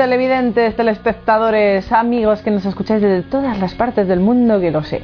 televidentes, 0.00 0.74
telespectadores, 0.76 1.92
amigos 1.92 2.40
que 2.40 2.50
nos 2.50 2.64
escucháis 2.64 3.02
desde 3.02 3.20
todas 3.20 3.58
las 3.58 3.74
partes 3.74 4.08
del 4.08 4.18
mundo, 4.18 4.58
que 4.58 4.70
lo 4.70 4.82
sé. 4.82 5.02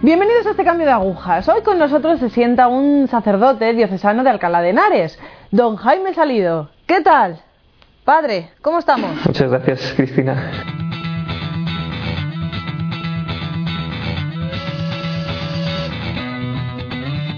Bienvenidos 0.00 0.46
a 0.46 0.52
este 0.52 0.64
cambio 0.64 0.86
de 0.86 0.92
agujas. 0.92 1.46
Hoy 1.50 1.60
con 1.60 1.78
nosotros 1.78 2.18
se 2.18 2.30
sienta 2.30 2.66
un 2.66 3.08
sacerdote 3.08 3.74
diocesano 3.74 4.24
de 4.24 4.30
Alcalá 4.30 4.62
de 4.62 4.70
Henares, 4.70 5.18
don 5.50 5.76
Jaime 5.76 6.14
Salido. 6.14 6.70
¿Qué 6.86 7.02
tal? 7.02 7.42
Padre, 8.06 8.52
¿cómo 8.62 8.78
estamos? 8.78 9.10
Muchas 9.26 9.50
gracias, 9.50 9.92
Cristina. 9.94 10.75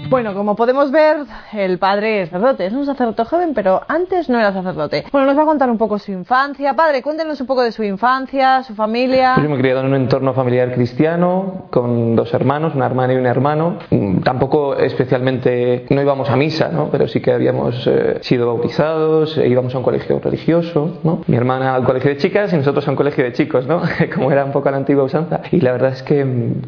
Bueno, 0.09 0.33
como 0.33 0.55
podemos 0.55 0.89
ver, 0.89 1.17
el 1.53 1.77
padre 1.77 2.23
es 2.23 2.29
sacerdote, 2.29 2.65
es 2.65 2.73
un 2.73 2.83
sacerdote 2.83 3.25
joven, 3.25 3.53
pero 3.53 3.81
antes 3.87 4.27
no 4.27 4.39
era 4.39 4.51
sacerdote. 4.51 5.05
Bueno, 5.11 5.27
nos 5.27 5.37
va 5.37 5.43
a 5.43 5.45
contar 5.45 5.69
un 5.69 5.77
poco 5.77 5.99
su 5.99 6.11
infancia. 6.11 6.73
Padre, 6.73 7.03
cuéntenos 7.03 7.39
un 7.39 7.45
poco 7.45 7.61
de 7.61 7.71
su 7.71 7.83
infancia, 7.83 8.63
su 8.63 8.73
familia. 8.73 9.33
Pues 9.35 9.43
yo 9.43 9.49
me 9.51 9.57
he 9.57 9.59
criado 9.59 9.81
en 9.81 9.85
un 9.85 9.93
entorno 9.93 10.33
familiar 10.33 10.73
cristiano, 10.73 11.65
con 11.69 12.15
dos 12.15 12.33
hermanos, 12.33 12.73
una 12.73 12.87
hermana 12.87 13.13
y 13.13 13.17
un 13.17 13.27
hermano. 13.27 13.77
Tampoco 14.23 14.75
especialmente, 14.77 15.85
no 15.91 16.01
íbamos 16.01 16.27
a 16.31 16.35
misa, 16.35 16.69
¿no? 16.69 16.89
Pero 16.89 17.07
sí 17.07 17.19
que 17.19 17.31
habíamos 17.31 17.85
eh, 17.85 18.17
sido 18.21 18.47
bautizados, 18.47 19.37
e 19.37 19.47
íbamos 19.47 19.75
a 19.75 19.77
un 19.77 19.83
colegio 19.83 20.19
religioso, 20.19 20.97
¿no? 21.03 21.21
Mi 21.27 21.37
hermana 21.37 21.75
al 21.75 21.83
colegio 21.83 22.09
de 22.09 22.17
chicas 22.17 22.51
y 22.51 22.57
nosotros 22.57 22.87
a 22.87 22.89
un 22.89 22.97
colegio 22.97 23.23
de 23.23 23.33
chicos, 23.33 23.67
¿no? 23.67 23.83
Como 24.15 24.31
era 24.31 24.43
un 24.43 24.51
poco 24.51 24.71
la 24.71 24.77
antigua 24.77 25.03
usanza. 25.03 25.41
Y 25.51 25.61
la 25.61 25.71
verdad 25.71 25.91
es 25.91 26.01
que, 26.01 26.25
mm, 26.25 26.61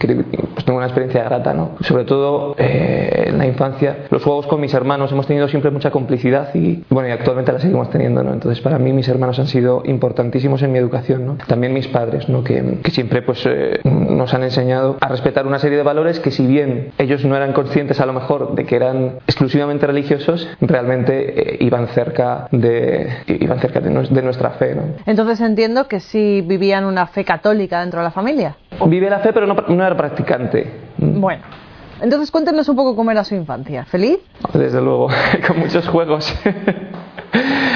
pues 0.53 0.63
tengo 0.63 0.77
una 0.77 0.85
experiencia 0.85 1.23
grata, 1.23 1.55
¿no? 1.55 1.71
Sobre 1.81 2.03
todo... 2.03 2.53
Eh, 2.59 3.29
en 3.31 3.37
la 3.37 3.47
infancia, 3.47 4.05
los 4.09 4.23
juegos 4.23 4.47
con 4.47 4.61
mis 4.61 4.73
hermanos, 4.73 5.11
hemos 5.11 5.27
tenido 5.27 5.47
siempre 5.47 5.71
mucha 5.71 5.91
complicidad 5.91 6.53
y 6.53 6.83
bueno, 6.89 7.09
y 7.09 7.11
actualmente 7.11 7.51
la 7.51 7.59
seguimos 7.59 7.89
teniendo, 7.89 8.23
¿no? 8.23 8.33
Entonces 8.33 8.61
para 8.61 8.77
mí 8.77 8.93
mis 8.93 9.07
hermanos 9.07 9.39
han 9.39 9.47
sido 9.47 9.83
importantísimos 9.85 10.61
en 10.61 10.71
mi 10.71 10.79
educación, 10.79 11.25
¿no? 11.25 11.37
También 11.47 11.73
mis 11.73 11.87
padres, 11.87 12.29
¿no? 12.29 12.43
Que, 12.43 12.79
que 12.83 12.91
siempre 12.91 13.21
pues 13.21 13.43
eh, 13.45 13.79
nos 13.83 14.33
han 14.33 14.43
enseñado 14.43 14.97
a 14.99 15.07
respetar 15.07 15.47
una 15.47 15.59
serie 15.59 15.77
de 15.77 15.83
valores 15.83 16.19
que 16.19 16.31
si 16.31 16.45
bien 16.45 16.91
ellos 16.97 17.25
no 17.25 17.35
eran 17.35 17.53
conscientes 17.53 17.99
a 17.99 18.05
lo 18.05 18.13
mejor 18.13 18.55
de 18.55 18.65
que 18.65 18.75
eran 18.75 19.15
exclusivamente 19.27 19.87
religiosos, 19.87 20.47
realmente 20.61 21.53
eh, 21.53 21.57
iban 21.61 21.87
cerca 21.87 22.47
de 22.51 23.09
iban 23.27 23.59
cerca 23.59 23.79
de, 23.79 23.89
de 23.89 24.21
nuestra 24.21 24.51
fe, 24.51 24.75
¿no? 24.75 24.83
Entonces 25.05 25.41
entiendo 25.41 25.87
que 25.87 25.99
sí 25.99 26.43
vivían 26.45 26.85
una 26.85 27.07
fe 27.07 27.23
católica 27.23 27.79
dentro 27.79 27.99
de 27.99 28.05
la 28.05 28.11
familia. 28.11 28.55
Vive 28.85 29.09
la 29.09 29.19
fe, 29.19 29.31
pero 29.33 29.47
no, 29.47 29.55
no 29.67 29.85
era 29.85 29.95
practicante. 29.95 30.67
Bueno. 30.97 31.60
Entonces 32.01 32.31
cuéntenos 32.31 32.67
un 32.67 32.75
poco 32.75 32.95
cómo 32.95 33.11
era 33.11 33.23
su 33.23 33.35
infancia. 33.35 33.85
¿Feliz? 33.85 34.17
Desde 34.53 34.81
luego, 34.81 35.07
con 35.47 35.59
muchos 35.59 35.87
juegos. 35.87 36.33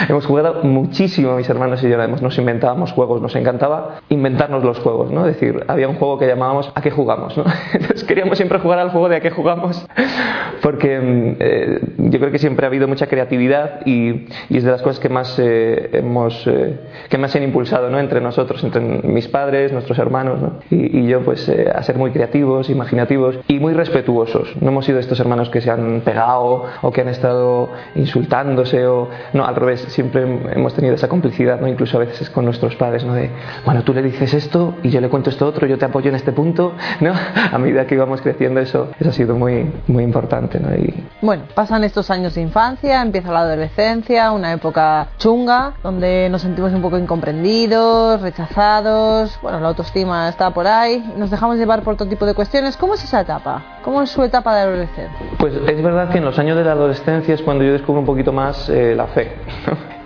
Hemos 0.09 0.25
jugado 0.25 0.63
muchísimo 0.63 1.35
mis 1.35 1.49
hermanos 1.49 1.83
y 1.83 1.89
yo, 1.89 1.97
nos 2.07 2.37
inventábamos 2.37 2.91
juegos, 2.91 3.21
nos 3.21 3.35
encantaba 3.35 4.01
inventarnos 4.09 4.63
los 4.63 4.79
juegos, 4.79 5.11
¿no? 5.11 5.27
Es 5.27 5.39
decir, 5.39 5.63
había 5.67 5.87
un 5.87 5.95
juego 5.95 6.17
que 6.17 6.27
llamábamos 6.27 6.71
¿A 6.75 6.81
qué 6.81 6.91
jugamos? 6.91 7.37
¿no? 7.37 7.45
Entonces 7.73 8.03
queríamos 8.03 8.37
siempre 8.37 8.59
jugar 8.59 8.79
al 8.79 8.89
juego 8.89 9.09
de 9.09 9.17
¿A 9.17 9.19
qué 9.19 9.31
jugamos? 9.31 9.85
Porque 10.61 11.35
eh, 11.39 11.79
yo 11.97 12.19
creo 12.19 12.31
que 12.31 12.39
siempre 12.39 12.65
ha 12.65 12.69
habido 12.69 12.87
mucha 12.87 13.07
creatividad 13.07 13.85
y, 13.85 14.27
es 14.49 14.63
de 14.63 14.71
las 14.71 14.81
cosas 14.81 14.99
que 14.99 15.09
más 15.09 15.37
eh, 15.39 15.89
hemos, 15.93 16.45
eh, 16.47 16.79
que 17.09 17.17
más 17.17 17.35
han 17.35 17.43
impulsado, 17.43 17.89
¿no? 17.89 17.99
Entre 17.99 18.21
nosotros, 18.21 18.63
entre 18.63 18.81
mis 18.81 19.27
padres, 19.27 19.71
nuestros 19.71 19.99
hermanos, 19.99 20.41
¿no? 20.41 20.59
y, 20.69 20.99
y, 20.99 21.07
yo, 21.07 21.21
pues, 21.21 21.49
a 21.49 21.83
ser 21.83 21.97
muy 21.97 22.11
creativos, 22.11 22.69
imaginativos 22.69 23.39
y 23.47 23.59
muy 23.59 23.73
respetuosos. 23.73 24.55
No 24.61 24.69
hemos 24.69 24.85
sido 24.85 24.99
estos 24.99 25.19
hermanos 25.19 25.49
que 25.49 25.61
se 25.61 25.69
han 25.69 26.01
pegado 26.01 26.65
o 26.81 26.91
que 26.91 27.01
han 27.01 27.09
estado 27.09 27.69
insultándose 27.95 28.87
o... 28.87 29.09
No, 29.33 29.45
al 29.45 29.55
revés, 29.55 29.81
siempre 29.95 30.23
hemos 30.51 30.73
tenido 30.73 30.93
esa 30.93 31.07
complicidad, 31.07 31.59
¿no? 31.59 31.67
incluso 31.67 31.97
a 31.97 32.01
veces 32.01 32.29
con 32.29 32.45
nuestros 32.45 32.75
padres, 32.75 33.05
¿no? 33.05 33.13
de, 33.13 33.31
bueno, 33.63 33.83
tú 33.83 33.93
le 33.93 34.01
dices 34.01 34.33
esto 34.33 34.75
y 34.83 34.89
yo 34.89 34.99
le 34.99 35.09
cuento 35.09 35.29
esto 35.29 35.47
otro, 35.47 35.65
yo 35.67 35.77
te 35.77 35.85
apoyo 35.85 36.09
en 36.09 36.15
este 36.15 36.33
punto, 36.33 36.73
¿no? 36.99 37.13
a 37.51 37.57
medida 37.57 37.87
que 37.87 37.95
íbamos 37.95 38.21
creciendo 38.21 38.59
eso, 38.59 38.89
eso 38.99 39.09
ha 39.09 39.13
sido 39.13 39.35
muy, 39.35 39.71
muy 39.87 40.03
importante. 40.03 40.59
¿no? 40.59 40.75
Y... 40.75 40.93
Bueno, 41.21 41.43
pasan 41.55 41.83
estos 41.83 42.11
años 42.11 42.35
de 42.35 42.41
infancia, 42.41 43.01
empieza 43.01 43.31
la 43.31 43.41
adolescencia, 43.41 44.31
una 44.31 44.51
época 44.51 45.07
chunga, 45.17 45.73
donde 45.81 46.27
nos 46.29 46.41
sentimos 46.41 46.73
un 46.73 46.81
poco 46.81 46.97
incomprendidos, 46.97 48.21
rechazados, 48.21 49.39
bueno, 49.41 49.59
la 49.61 49.69
autoestima 49.69 50.27
está 50.27 50.51
por 50.51 50.67
ahí, 50.67 51.13
nos 51.17 51.31
dejamos 51.31 51.57
llevar 51.57 51.83
por 51.83 51.95
todo 51.95 52.09
tipo 52.09 52.25
de 52.25 52.33
cuestiones. 52.33 52.75
¿Cómo 52.75 52.95
es 52.95 53.03
esa 53.03 53.21
etapa? 53.21 53.79
¿Cómo 53.83 54.01
es 54.01 54.09
su 54.09 54.21
etapa 54.23 54.53
de 54.55 54.61
adolescencia? 54.61 55.25
Pues 55.39 55.53
es 55.55 55.81
verdad 55.81 56.09
que 56.09 56.17
en 56.17 56.25
los 56.25 56.37
años 56.37 56.57
de 56.57 56.65
la 56.65 56.73
adolescencia 56.73 57.33
es 57.33 57.41
cuando 57.41 57.63
yo 57.63 57.71
descubro 57.71 58.01
un 58.01 58.05
poquito 58.05 58.33
más 58.33 58.69
eh, 58.69 58.93
la 58.95 59.07
fe 59.07 59.31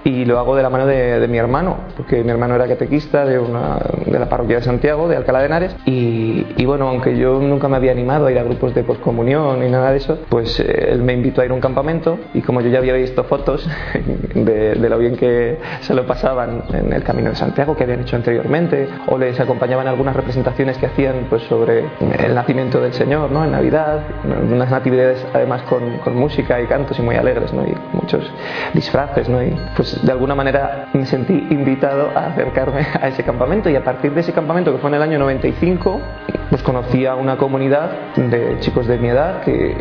y 0.10 0.26
lo 0.26 0.40
hago 0.40 0.56
de 0.56 0.64
la 0.64 0.70
mano 0.70 0.86
de, 0.86 1.20
de, 1.20 1.28
mi 1.28 1.38
hermano, 1.38 1.78
porque 1.96 2.24
mi 2.24 2.32
hermano 2.32 2.56
era 2.56 2.68
catequista 2.68 3.26
de, 3.26 3.38
una, 3.38 3.78
de 4.06 4.20
la 4.20 4.28
parroquia 4.28 4.58
de 4.58 4.64
Santiago, 4.64 5.08
de 5.08 5.16
Alcalá 5.16 5.40
de 5.40 5.46
Henares, 5.46 5.76
y, 5.86 6.46
y, 6.58 6.66
bueno, 6.66 6.88
aunque 6.88 7.18
yo 7.18 7.40
nunca 7.40 7.68
me 7.68 7.78
había 7.78 7.92
animado 7.92 8.26
a 8.26 8.32
ir 8.32 8.40
a 8.40 8.44
grupos 8.44 8.74
de 8.74 8.84
poscomunión 8.84 9.60
ni 9.60 9.70
nada 9.70 9.92
de 9.92 9.98
eso, 9.98 10.20
pues 10.30 10.60
eh, 10.60 10.90
él 10.92 11.04
me 11.04 11.14
invitó 11.14 11.42
a 11.42 11.46
ir 11.46 11.52
a 11.52 11.54
un 11.54 11.62
campamento 11.62 12.18
y 12.34 12.42
como 12.42 12.62
yo 12.62 12.70
ya 12.70 12.80
había 12.80 12.94
visto 12.94 13.24
fotos 13.24 13.68
de, 14.34 14.76
de, 14.76 14.90
lo 14.90 14.98
bien 14.98 15.16
que 15.16 15.58
se 15.82 15.94
lo 15.94 16.06
pasaban 16.06 16.64
en 16.74 16.92
el 16.92 17.04
Camino 17.04 17.30
de 17.30 17.36
Santiago 17.36 17.76
que 17.76 17.84
habían 17.84 18.02
hecho 18.02 18.16
anteriormente, 18.16 18.88
o 19.08 19.18
les 19.18 19.40
acompañaban 19.40 19.88
algunas 19.88 20.16
representaciones 20.16 20.78
que 20.78 20.88
hacían 20.88 21.28
pues 21.30 21.44
sobre 21.44 21.86
el 22.20 22.34
nacimiento 22.34 22.82
del 22.82 22.94
Señor, 22.94 23.32
¿no? 23.32 23.46
En 23.46 23.52
Navidad, 23.52 24.02
unas 24.52 24.72
natividades 24.72 25.26
además 25.34 25.62
con, 25.64 25.98
con 26.00 26.16
música 26.16 26.60
y 26.62 26.66
cantos 26.66 26.98
y 27.00 27.02
muy 27.02 27.16
alegres, 27.16 27.54
¿no? 27.54 27.64
Y 27.64 27.76
muchos 27.94 28.30
disfraces, 28.74 29.30
¿no? 29.30 29.44
Y 29.44 29.56
pues 29.76 29.99
de 30.04 30.12
alguna 30.12 30.36
manera 30.36 30.90
me 30.94 31.06
sentí 31.06 31.34
invitado 31.50 32.10
a 32.16 32.28
acercarme 32.28 32.86
a 33.02 33.08
ese 33.08 33.24
campamento 33.24 33.70
y 33.70 33.76
a 33.76 33.84
partir 33.84 34.14
de 34.14 34.22
ese 34.22 34.34
campamento 34.34 34.72
que 34.72 34.78
fue 34.80 34.90
en 34.90 34.96
el 34.96 35.02
año 35.02 35.20
95 35.20 36.00
pues 36.50 36.64
conocí 36.64 37.06
a 37.06 37.16
una 37.16 37.38
comunidad 37.38 37.92
de 38.16 38.58
chicos 38.60 38.88
de 38.88 38.98
mi 38.98 39.10
edad 39.10 39.42
que, 39.42 39.76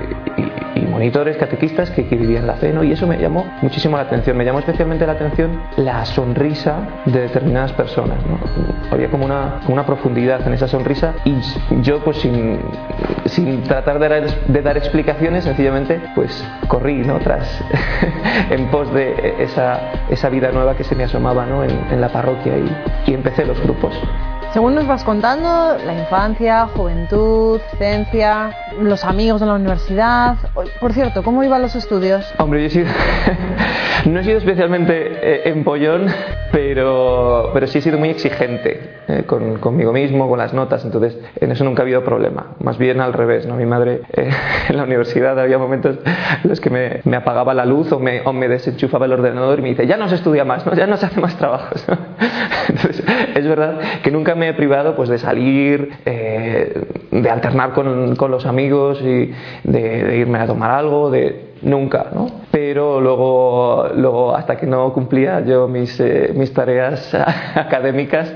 y, 0.75 0.81
monitores, 0.83 1.37
catequistas 1.37 1.91
que, 1.91 2.07
que, 2.07 2.17
vivían 2.17 2.47
la 2.47 2.55
fe 2.55 2.75
y 2.83 2.93
eso 2.93 3.07
me 3.07 3.19
llamó 3.19 3.47
muchísimo 3.63 3.97
la 3.97 4.05
atención, 4.05 4.37
me 4.37 4.45
llamó 4.45 4.59
especialmente 4.59 5.07
la 5.07 5.13
atención 5.13 5.61
la 5.77 6.05
sonrisa 6.05 6.81
de 7.07 7.21
determinadas 7.21 7.73
personas, 7.73 8.19
había 8.91 9.11
como 9.11 9.25
una, 9.25 9.61
una, 9.69 9.87
profundidad 9.87 10.47
en 10.47 10.53
esa 10.53 10.69
sonrisa 10.69 11.15
y 11.25 11.35
yo 11.83 12.01
pues 12.01 12.19
sin, 12.19 12.61
sin 13.27 13.63
tratar 13.63 13.99
de 13.99 14.09
dar, 14.09 14.45
de 14.47 14.63
dar 14.63 14.77
explicaciones 14.77 15.45
sencillamente 15.45 16.01
pues 16.15 16.45
corrí 16.69 16.99
¿no? 16.99 17.19
tras 17.19 17.63
en 18.51 18.67
pos 18.67 18.93
de 18.93 19.35
esa 19.39 19.81
esa 20.11 20.29
vida 20.29 20.51
nueva 20.51 20.77
que 20.77 20.85
se 20.85 20.95
me 20.95 21.05
asomaba 21.05 21.47
¿no? 21.47 21.65
en, 21.65 21.71
en, 21.91 22.01
la 22.01 22.09
parroquia 22.09 22.57
y, 22.57 23.11
y, 23.11 23.15
empecé 23.15 23.45
los 23.45 23.61
grupos. 23.61 23.95
Según 24.53 24.75
nos 24.75 24.87
vas 24.87 25.05
contando, 25.05 25.77
la 25.85 25.93
infancia, 25.93 26.67
juventud, 26.75 27.61
ciencia, 27.77 28.51
los 28.81 29.05
amigos 29.05 29.41
de 29.41 29.47
la 29.47 29.55
universidad. 29.55 30.37
Por 30.81 30.93
cierto, 30.95 31.23
¿cómo 31.23 31.45
iban 31.45 31.61
los 31.61 31.77
estudios? 31.77 32.25
Hombre, 32.39 32.61
yo 32.61 32.67
he 32.67 32.71
sido 32.71 32.87
no 34.07 34.21
he 34.21 34.25
sido 34.25 34.39
especialmente 34.39 34.95
eh, 35.21 35.51
empollón, 35.51 36.07
pero, 36.51 37.51
pero 37.53 37.67
sí 37.67 37.79
he 37.79 37.83
sido 37.83 37.99
muy 37.99 38.11
exigente 38.11 38.99
eh, 39.09 39.25
con, 39.27 39.59
conmigo 39.59 39.93
mismo, 39.93 40.29
con 40.29 40.39
las 40.39 40.55
notas, 40.55 40.85
entonces 40.85 41.19
en 41.41 41.51
eso 41.51 41.65
nunca 41.65 41.83
ha 41.83 41.85
habido 41.85 42.05
problema. 42.05 42.55
Más 42.61 42.79
bien 42.79 43.01
al 43.01 43.13
revés, 43.13 43.47
¿no? 43.47 43.57
Mi 43.57 43.67
madre 43.67 44.03
eh, 44.13 44.31
en 44.69 44.77
la 44.77 44.85
universidad 44.85 45.39
había 45.39 45.59
momentos 45.59 45.99
en 46.43 46.49
los 46.49 46.61
que 46.61 46.71
me, 46.71 47.01
me 47.05 47.17
apagaba 47.17 47.55
la 47.55 47.65
luz 47.65 47.93
o 47.93 47.99
me, 47.99 48.23
o 48.25 48.33
me, 48.33 48.49
desenchufaba 48.49 49.07
el 49.07 49.13
ordenador 49.13 49.59
y 49.59 49.63
me 49.63 49.69
dice, 49.71 49.87
ya 49.87 49.97
no 49.97 50.09
se 50.09 50.15
estudia 50.15 50.45
más, 50.45 50.65
¿no? 50.67 50.75
ya 50.75 50.87
no 50.87 50.97
se 50.97 51.07
hace 51.07 51.21
más 51.21 51.37
trabajos. 51.37 51.85
¿no? 51.89 51.97
Entonces, 52.69 53.05
es 53.35 53.47
verdad 53.47 53.79
que 54.03 54.11
nunca 54.11 54.35
me 54.35 54.49
he 54.49 54.55
privado 54.55 54.95
pues, 54.97 55.09
de 55.09 55.19
salir, 55.19 55.91
eh, 56.07 56.85
de 57.11 57.31
alternar 57.31 57.73
con, 57.73 58.17
con, 58.17 58.31
los 58.31 58.47
amigos 58.47 59.01
y 59.01 59.33
de, 59.65 60.05
de 60.05 60.17
irme 60.19 60.39
a 60.39 60.47
tomar 60.47 60.71
algo, 60.71 61.11
de 61.11 61.49
nunca, 61.63 62.07
¿no? 62.15 62.27
Pero 62.51 63.01
luego, 63.01 63.89
luego 63.95 64.35
hasta 64.35 64.57
que 64.57 64.67
no 64.67 64.93
cumplía 64.93 65.41
yo 65.41 65.69
mis, 65.69 65.99
eh, 66.01 66.33
mis 66.39 66.53
tareas 66.53 67.15
académicas, 67.55 68.33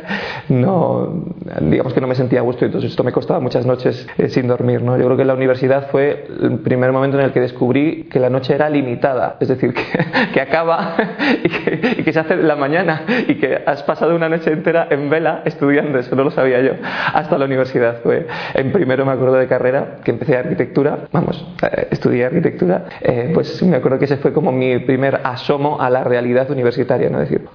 no, 0.48 1.24
digamos 1.60 1.94
que 1.94 2.00
no 2.00 2.06
me 2.06 2.14
sentía 2.14 2.40
a 2.40 2.42
gusto, 2.42 2.64
entonces 2.64 2.90
esto 2.90 3.04
me 3.04 3.12
costaba 3.12 3.40
muchas 3.40 3.64
noches 3.64 4.06
eh, 4.18 4.28
sin 4.28 4.48
dormir, 4.48 4.82
¿no? 4.82 4.98
Yo 4.98 5.04
creo 5.06 5.16
que 5.16 5.24
la 5.24 5.34
universidad 5.34 5.88
fue 5.90 6.26
el 6.42 6.58
primer 6.58 6.92
momento 6.92 7.18
en 7.18 7.24
el 7.24 7.32
que 7.32 7.40
descubrí 7.40 8.04
que 8.10 8.18
la 8.18 8.28
noche 8.28 8.54
era 8.54 8.68
limitada, 8.68 9.36
es 9.40 9.48
decir, 9.48 9.72
que, 9.72 9.82
que 10.34 10.40
acaba 10.40 10.96
y 11.44 11.48
que, 11.48 11.94
y 11.98 12.02
que, 12.02 12.12
se 12.12 12.20
hace 12.20 12.36
la 12.36 12.56
mañana 12.56 13.02
y 13.28 13.36
que 13.36 13.62
has 13.64 13.82
pasado 13.84 14.14
una 14.14 14.28
noche 14.28 14.52
entera 14.52 14.88
en 14.90 15.08
vela 15.08 15.42
estudiando, 15.44 15.98
eso 15.98 16.14
no 16.16 16.24
lo 16.24 16.30
sabía 16.30 16.60
yo, 16.60 16.72
hasta 17.14 17.38
la 17.38 17.44
universidad. 17.44 18.00
Fue 18.02 18.26
en 18.54 18.72
primero 18.72 19.06
me 19.06 19.12
acuerdo 19.12 19.36
de 19.36 19.46
carrera, 19.46 19.98
que 20.04 20.10
empecé 20.10 20.36
arquitectura, 20.36 21.06
vamos, 21.12 21.46
eh, 21.62 21.88
estudié 21.90 22.26
arquitectura, 22.26 22.84
eh, 23.00 23.30
pues 23.32 23.62
me 23.62 23.76
acuerdo 23.76 23.98
que 23.98 24.06
ese 24.06 24.16
fue 24.16 24.32
como 24.32 24.52
mi 24.52 24.78
primer 24.80 25.20
asomo 25.24 25.80
a 25.80 25.88
la 25.90 26.04
realidad 26.04 26.50
universitaria, 26.50 27.08
¿no? 27.10 27.20
Es 27.20 27.30
decir, 27.30 27.48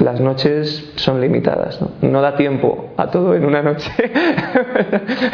las 0.00 0.20
noches 0.20 0.92
son 0.96 1.20
limitadas, 1.20 1.80
¿no? 1.80 1.90
no 2.02 2.22
da 2.22 2.36
tiempo 2.36 2.90
a 2.96 3.10
todo 3.10 3.34
en 3.34 3.44
una 3.44 3.62
noche. 3.62 3.90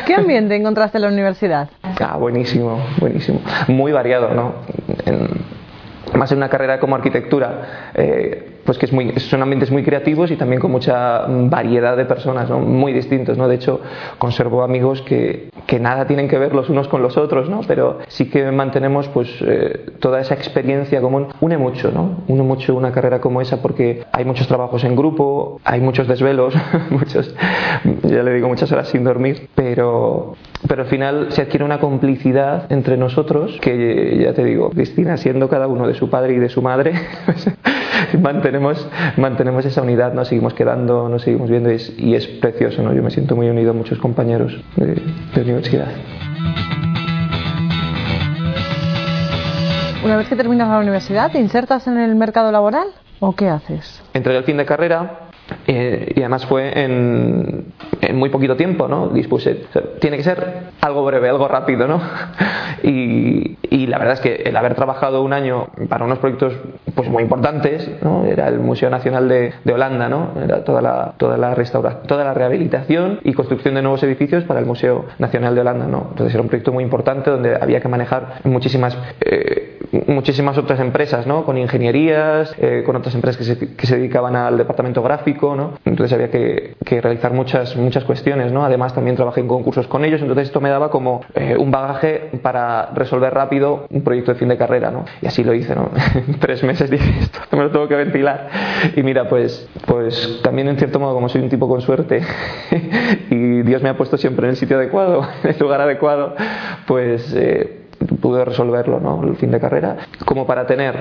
¿Qué 0.06 0.14
ambiente 0.14 0.56
encontraste 0.56 0.98
en 0.98 1.02
la 1.02 1.08
universidad? 1.08 1.68
Ah, 1.82 2.16
buenísimo, 2.16 2.80
buenísimo. 2.98 3.40
Muy 3.68 3.92
variado, 3.92 4.34
¿no? 4.34 4.54
En, 5.04 5.28
más 6.18 6.30
en 6.32 6.38
una 6.38 6.48
carrera 6.48 6.80
como 6.80 6.96
arquitectura. 6.96 7.90
Eh, 7.94 8.55
pues 8.66 8.78
que 8.78 8.86
es 8.86 8.92
muy, 8.92 9.12
son 9.20 9.40
ambientes 9.42 9.70
muy 9.70 9.82
creativos 9.82 10.30
y 10.30 10.36
también 10.36 10.60
con 10.60 10.70
mucha 10.70 11.24
variedad 11.26 11.96
de 11.96 12.04
personas, 12.04 12.50
¿no? 12.50 12.58
muy 12.58 12.92
distintos. 12.92 13.38
¿no? 13.38 13.48
De 13.48 13.54
hecho, 13.54 13.80
conservo 14.18 14.62
amigos 14.62 15.00
que, 15.02 15.50
que 15.66 15.78
nada 15.78 16.06
tienen 16.06 16.28
que 16.28 16.38
ver 16.38 16.54
los 16.54 16.68
unos 16.68 16.88
con 16.88 17.02
los 17.02 17.16
otros, 17.16 17.48
¿no? 17.48 17.60
pero 17.66 18.00
sí 18.08 18.28
que 18.28 18.50
mantenemos 18.50 19.08
pues, 19.08 19.28
eh, 19.40 19.92
toda 20.00 20.20
esa 20.20 20.34
experiencia 20.34 21.00
común. 21.00 21.28
Une 21.40 21.56
mucho, 21.56 21.90
¿no? 21.90 22.24
une 22.28 22.42
mucho 22.42 22.74
una 22.74 22.92
carrera 22.92 23.20
como 23.20 23.40
esa 23.40 23.62
porque 23.62 24.04
hay 24.12 24.24
muchos 24.24 24.48
trabajos 24.48 24.84
en 24.84 24.96
grupo, 24.96 25.60
hay 25.64 25.80
muchos 25.80 26.08
desvelos, 26.08 26.54
muchos, 26.90 27.34
ya 28.02 28.22
le 28.22 28.34
digo, 28.34 28.48
muchas 28.48 28.70
horas 28.72 28.88
sin 28.88 29.04
dormir, 29.04 29.48
pero, 29.54 30.34
pero 30.68 30.82
al 30.82 30.88
final 30.88 31.26
se 31.30 31.42
adquiere 31.42 31.64
una 31.64 31.78
complicidad 31.78 32.70
entre 32.70 32.96
nosotros 32.96 33.58
que 33.60 34.18
ya 34.20 34.34
te 34.34 34.44
digo, 34.44 34.70
Cristina 34.70 35.16
siendo 35.16 35.48
cada 35.48 35.66
uno 35.66 35.86
de 35.86 35.94
su 35.94 36.10
padre 36.10 36.34
y 36.34 36.38
de 36.38 36.48
su 36.48 36.62
madre, 36.62 36.92
pues, 37.26 37.48
mantenemos, 38.60 39.16
mantenemos 39.16 39.64
esa 39.64 39.82
unidad, 39.82 40.12
nos 40.12 40.28
seguimos 40.28 40.54
quedando, 40.54 41.08
nos 41.08 41.22
seguimos 41.22 41.50
viendo 41.50 41.70
y 41.70 41.74
es, 41.74 41.98
y 41.98 42.14
es 42.14 42.26
precioso, 42.26 42.82
¿no? 42.82 42.94
yo 42.94 43.02
me 43.02 43.10
siento 43.10 43.36
muy 43.36 43.48
unido 43.48 43.70
a 43.70 43.74
muchos 43.74 43.98
compañeros 43.98 44.58
de, 44.76 44.94
de 45.34 45.42
universidad. 45.42 45.88
Una 50.04 50.16
vez 50.16 50.28
que 50.28 50.36
terminas 50.36 50.68
la 50.68 50.78
universidad, 50.78 51.32
¿te 51.32 51.40
insertas 51.40 51.86
en 51.86 51.98
el 51.98 52.14
mercado 52.14 52.52
laboral 52.52 52.88
o 53.18 53.34
qué 53.34 53.48
haces? 53.48 54.02
Entré 54.14 54.36
al 54.36 54.44
fin 54.44 54.56
de 54.56 54.64
carrera 54.64 55.25
eh, 55.66 56.12
y 56.14 56.20
además 56.20 56.46
fue 56.46 56.82
en, 56.82 57.66
en, 58.00 58.16
muy 58.16 58.30
poquito 58.30 58.56
tiempo, 58.56 58.88
¿no? 58.88 59.08
Dispuse. 59.08 59.66
tiene 60.00 60.16
que 60.16 60.22
ser 60.22 60.70
algo 60.80 61.04
breve, 61.04 61.28
algo 61.28 61.48
rápido, 61.48 61.86
¿no? 61.86 62.00
Y, 62.82 63.56
y, 63.70 63.86
la 63.86 63.98
verdad 63.98 64.14
es 64.14 64.20
que 64.20 64.34
el 64.44 64.54
haber 64.54 64.74
trabajado 64.74 65.22
un 65.22 65.32
año 65.32 65.68
para 65.88 66.04
unos 66.04 66.18
proyectos 66.18 66.52
pues 66.94 67.08
muy 67.08 67.22
importantes, 67.22 67.90
¿no? 68.02 68.26
Era 68.26 68.48
el 68.48 68.60
Museo 68.60 68.90
Nacional 68.90 69.28
de, 69.28 69.54
de 69.64 69.72
Holanda, 69.72 70.08
¿no? 70.08 70.32
Era 70.44 70.62
toda 70.62 70.82
la, 70.82 71.14
toda 71.16 71.36
la 71.36 71.54
restauración, 71.54 72.06
toda 72.06 72.22
la 72.22 72.34
rehabilitación 72.34 73.20
y 73.24 73.32
construcción 73.32 73.74
de 73.74 73.82
nuevos 73.82 74.02
edificios 74.02 74.44
para 74.44 74.60
el 74.60 74.66
Museo 74.66 75.06
Nacional 75.18 75.54
de 75.54 75.62
Holanda, 75.62 75.86
¿no? 75.86 76.08
Entonces 76.10 76.34
era 76.34 76.42
un 76.42 76.48
proyecto 76.48 76.72
muy 76.72 76.84
importante 76.84 77.30
donde 77.30 77.56
había 77.56 77.80
que 77.80 77.88
manejar 77.88 78.40
muchísimas 78.44 78.96
eh, 79.20 79.75
muchísimas 80.06 80.58
otras 80.58 80.80
empresas, 80.80 81.26
¿no? 81.26 81.44
Con 81.44 81.58
ingenierías, 81.58 82.54
eh, 82.58 82.82
con 82.84 82.96
otras 82.96 83.14
empresas 83.14 83.36
que 83.36 83.44
se, 83.44 83.74
que 83.74 83.86
se 83.86 83.96
dedicaban 83.96 84.36
al 84.36 84.58
departamento 84.58 85.02
gráfico, 85.02 85.54
¿no? 85.54 85.78
Entonces 85.84 86.12
había 86.12 86.30
que, 86.30 86.74
que, 86.84 87.00
realizar 87.00 87.32
muchas, 87.32 87.76
muchas 87.76 88.04
cuestiones, 88.04 88.52
¿no? 88.52 88.64
Además 88.64 88.94
también 88.94 89.16
trabajé 89.16 89.40
en 89.40 89.48
concursos 89.48 89.86
con 89.86 90.04
ellos, 90.04 90.20
entonces 90.20 90.48
esto 90.48 90.60
me 90.60 90.68
daba 90.68 90.90
como 90.90 91.22
eh, 91.34 91.56
un 91.58 91.70
bagaje 91.70 92.30
para 92.42 92.86
resolver 92.94 93.32
rápido 93.32 93.86
un 93.90 94.02
proyecto 94.02 94.32
de 94.32 94.38
fin 94.38 94.48
de 94.48 94.56
carrera, 94.56 94.90
¿no? 94.90 95.04
Y 95.20 95.26
así 95.26 95.44
lo 95.44 95.54
hice, 95.54 95.74
¿no? 95.74 95.90
tres 96.40 96.62
meses 96.62 96.90
dije, 96.90 97.10
esto 97.20 97.56
me 97.56 97.64
lo 97.64 97.70
tengo 97.70 97.88
que 97.88 97.96
ventilar. 97.96 98.48
Y 98.94 99.02
mira, 99.02 99.28
pues, 99.28 99.68
pues 99.86 100.40
también 100.42 100.68
en 100.68 100.78
cierto 100.78 100.98
modo, 100.98 101.14
como 101.14 101.28
soy 101.28 101.42
un 101.42 101.48
tipo 101.48 101.68
con 101.68 101.80
suerte 101.80 102.22
y 103.30 103.62
Dios 103.62 103.82
me 103.82 103.88
ha 103.88 103.96
puesto 103.96 104.16
siempre 104.16 104.46
en 104.46 104.50
el 104.50 104.56
sitio 104.56 104.76
adecuado, 104.76 105.26
en 105.42 105.50
el 105.50 105.58
lugar 105.58 105.80
adecuado, 105.80 106.34
pues... 106.86 107.34
Eh, 107.34 107.85
pude 108.20 108.44
resolverlo 108.44 109.00
¿no? 109.00 109.22
el 109.24 109.36
fin 109.36 109.50
de 109.50 109.60
carrera 109.60 109.96
como 110.24 110.46
para 110.46 110.66
tener 110.66 110.94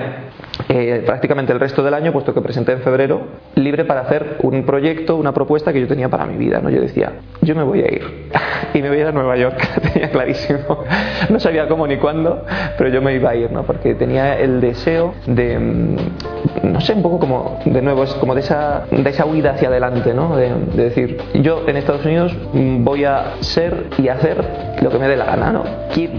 eh, 0.68 1.02
prácticamente 1.04 1.52
el 1.52 1.60
resto 1.60 1.82
del 1.82 1.94
año 1.94 2.12
puesto 2.12 2.34
que 2.34 2.40
presenté 2.40 2.72
en 2.72 2.80
febrero 2.80 3.20
libre 3.54 3.84
para 3.84 4.00
hacer 4.02 4.38
un 4.42 4.64
proyecto 4.64 5.16
una 5.16 5.32
propuesta 5.32 5.72
que 5.72 5.80
yo 5.80 5.88
tenía 5.88 6.08
para 6.08 6.26
mi 6.26 6.36
vida 6.36 6.60
¿no? 6.60 6.70
yo 6.70 6.80
decía 6.80 7.12
yo 7.42 7.54
me 7.54 7.62
voy 7.62 7.82
a 7.82 7.92
ir 7.92 8.30
y 8.76 8.82
me 8.82 8.88
voy 8.88 8.98
a 8.98 9.00
ir 9.02 9.06
a 9.06 9.12
Nueva 9.12 9.36
York 9.36 9.56
tenía 9.92 10.10
clarísimo 10.10 10.84
no 11.28 11.40
sabía 11.40 11.66
cómo 11.68 11.86
ni 11.86 11.96
cuándo 11.96 12.44
pero 12.76 12.90
yo 12.90 13.00
me 13.02 13.14
iba 13.14 13.30
a 13.30 13.34
ir 13.34 13.50
¿no? 13.50 13.64
porque 13.64 13.94
tenía 13.94 14.38
el 14.38 14.60
deseo 14.60 15.14
de 15.26 15.58
mm, 15.58 15.96
no 16.72 16.80
sé 16.80 16.92
un 16.92 17.02
poco 17.02 17.18
como 17.18 17.60
de 17.64 17.82
nuevo 17.82 18.04
es 18.04 18.12
como 18.14 18.34
de 18.34 18.40
esa, 18.40 18.84
de 18.90 19.08
esa 19.08 19.24
huida 19.24 19.52
hacia 19.52 19.68
adelante 19.68 20.12
¿no? 20.14 20.36
de, 20.36 20.50
de 20.74 20.84
decir 20.84 21.18
yo 21.34 21.62
en 21.66 21.76
Estados 21.76 22.04
Unidos 22.04 22.34
voy 22.52 23.04
a 23.04 23.34
ser 23.40 23.86
y 23.98 24.08
hacer 24.08 24.44
lo 24.82 24.90
que 24.90 24.98
me 24.98 25.08
dé 25.08 25.16
la 25.16 25.24
gana 25.24 25.52
¿no? 25.52 25.64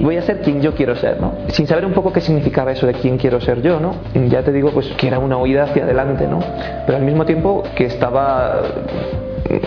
voy 0.01 0.17
a 0.17 0.21
ser 0.21 0.41
quien 0.41 0.61
yo 0.61 0.73
quiero 0.73 0.95
ser, 0.95 1.21
¿no? 1.21 1.33
Sin 1.49 1.67
saber 1.67 1.85
un 1.85 1.93
poco 1.93 2.11
qué 2.11 2.21
significaba 2.21 2.71
eso 2.71 2.87
de 2.87 2.93
quién 2.93 3.17
quiero 3.17 3.39
ser 3.39 3.61
yo, 3.61 3.79
¿no? 3.79 3.95
Ya 4.29 4.43
te 4.43 4.51
digo, 4.51 4.71
pues 4.71 4.87
que 4.97 5.07
era 5.07 5.19
una 5.19 5.37
huida 5.37 5.63
hacia 5.63 5.83
adelante, 5.83 6.27
¿no? 6.27 6.39
Pero 6.85 6.97
al 6.97 7.03
mismo 7.03 7.25
tiempo 7.25 7.63
que 7.75 7.85
estaba 7.85 8.61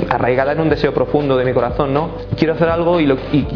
arraigada 0.09 0.53
en 0.53 0.61
un 0.61 0.69
deseo 0.69 0.93
profundo 0.93 1.37
de 1.37 1.45
mi 1.45 1.53
corazón, 1.53 1.93
¿no? 1.93 2.11
Quiero 2.37 2.55
hacer 2.55 2.69
algo 2.69 3.01
y, 3.01 3.07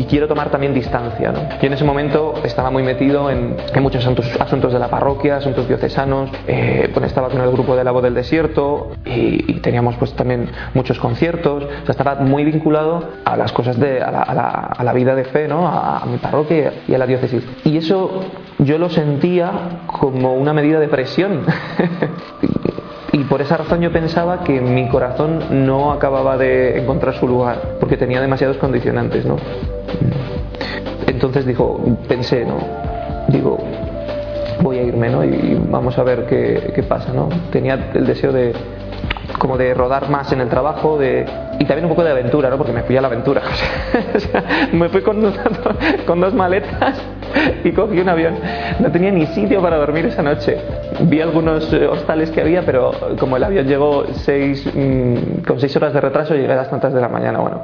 quiero 0.09 0.29
tomar 0.29 0.51
también 0.51 0.75
distancia, 0.75 1.33
¿no? 1.33 1.41
Yo 1.61 1.67
en 1.67 1.73
ese 1.73 1.85
momento 1.85 2.35
estaba 2.45 2.71
muy 2.71 2.83
metido 2.83 3.31
en, 3.31 3.57
muchos 3.81 4.07
asuntos, 4.07 4.73
de 4.73 4.79
la 4.79 4.89
parroquia, 4.89 5.37
asuntos 5.37 5.69
diocesanos, 5.69 6.31
eh, 6.47 6.91
estaba 7.05 7.29
con 7.29 7.41
el 7.41 7.51
grupo 7.51 7.77
de 7.77 7.85
la 7.85 7.91
voz 7.91 8.03
del 8.03 8.15
desierto 8.15 8.93
y, 9.05 9.55
teníamos 9.65 9.97
pues 9.97 10.13
también 10.13 10.51
muchos 10.75 10.99
conciertos, 10.99 11.65
o 11.65 11.69
sea, 11.69 11.93
estaba 11.93 12.17
muy 12.17 12.45
vinculado 12.45 13.03
a 13.25 13.35
las 13.37 13.51
cosas 13.53 13.81
de, 13.81 14.03
a 14.03 14.83
la 14.85 14.93
vida 14.93 15.15
de 15.15 15.25
fe, 15.25 15.49
¿no? 15.49 15.67
A, 15.67 15.99
a 15.99 16.07
mi 16.07 16.19
parroquia 16.19 16.73
y 16.87 16.95
a 16.95 16.99
la 16.99 17.07
diócesis. 17.07 17.43
Y 17.65 17.79
eso 17.79 18.21
yo 18.59 18.79
lo 18.79 18.91
sentía 18.91 19.51
como 19.87 20.35
una 20.35 20.53
medida 20.53 20.81
de 20.81 20.89
presión. 20.89 21.43
por 23.29 23.41
esa 23.41 23.57
razón 23.57 23.81
yo 23.81 23.93
pensaba 23.93 24.45
que 24.45 24.61
mi 24.61 24.89
corazón 24.89 25.67
no 25.67 25.93
acababa 25.93 26.37
de 26.37 26.79
encontrar 26.79 27.15
su 27.15 27.27
lugar, 27.27 27.77
porque 27.81 27.97
tenía 27.97 28.21
demasiados 28.21 28.57
condicionantes, 28.59 29.25
¿no? 29.25 29.37
Entonces 31.07 31.47
dijo, 31.47 31.81
pensé, 32.09 32.45
¿no? 32.45 32.57
Digo, 33.29 33.59
voy 34.61 34.79
a 34.79 34.83
irme, 34.83 35.09
¿no? 35.09 35.25
Y 35.25 35.59
vamos 35.71 35.99
a 35.99 36.03
ver 36.03 36.27
qué, 36.27 36.85
pasa, 36.89 37.13
¿no? 37.13 37.29
Tenía 37.51 37.91
el 37.95 38.07
deseo 38.07 38.33
de 38.33 38.53
como 39.39 39.57
de 39.59 39.75
rodar 39.75 40.09
más 40.11 40.33
en 40.33 40.41
el 40.41 40.49
trabajo 40.49 40.97
de, 40.99 41.27
y 41.59 41.65
también 41.65 41.85
un 41.85 41.91
poco 41.91 42.05
de 42.05 42.11
aventura, 42.11 42.51
¿no? 42.51 42.57
Porque 42.57 42.73
me 42.73 42.83
fui 42.83 42.97
a 42.97 43.01
la 43.01 43.09
aventura. 43.09 43.43
Me 44.73 44.89
fui 44.89 45.03
con 45.03 45.23
con 46.07 46.21
dos 46.21 46.35
maletas 46.35 47.01
y 47.65 47.73
cogí 47.73 48.01
un 48.01 48.09
avión. 48.09 48.35
No 48.81 48.91
tenía 48.91 49.11
ni 49.11 49.27
sitio 49.27 49.61
para 49.63 49.77
dormir 49.77 50.07
esa 50.07 50.23
noche. 50.23 50.59
Vi 51.03 51.21
algunos 51.21 51.73
hostales 51.73 52.31
que 52.31 52.41
había, 52.41 52.63
pero 52.63 52.93
como 53.19 53.37
el 53.37 53.45
avión 53.45 53.67
llegó 53.67 54.05
seis, 54.13 54.67
mmm, 54.75 55.43
con 55.47 55.61
seis 55.61 55.75
horas 55.77 55.93
de 55.93 56.01
retraso, 56.01 56.35
llegué 56.35 56.53
a 56.53 56.57
las 56.57 56.71
tantas 56.71 56.93
de 56.93 57.01
la 57.01 57.09
mañana. 57.09 57.39
Bueno, 57.39 57.63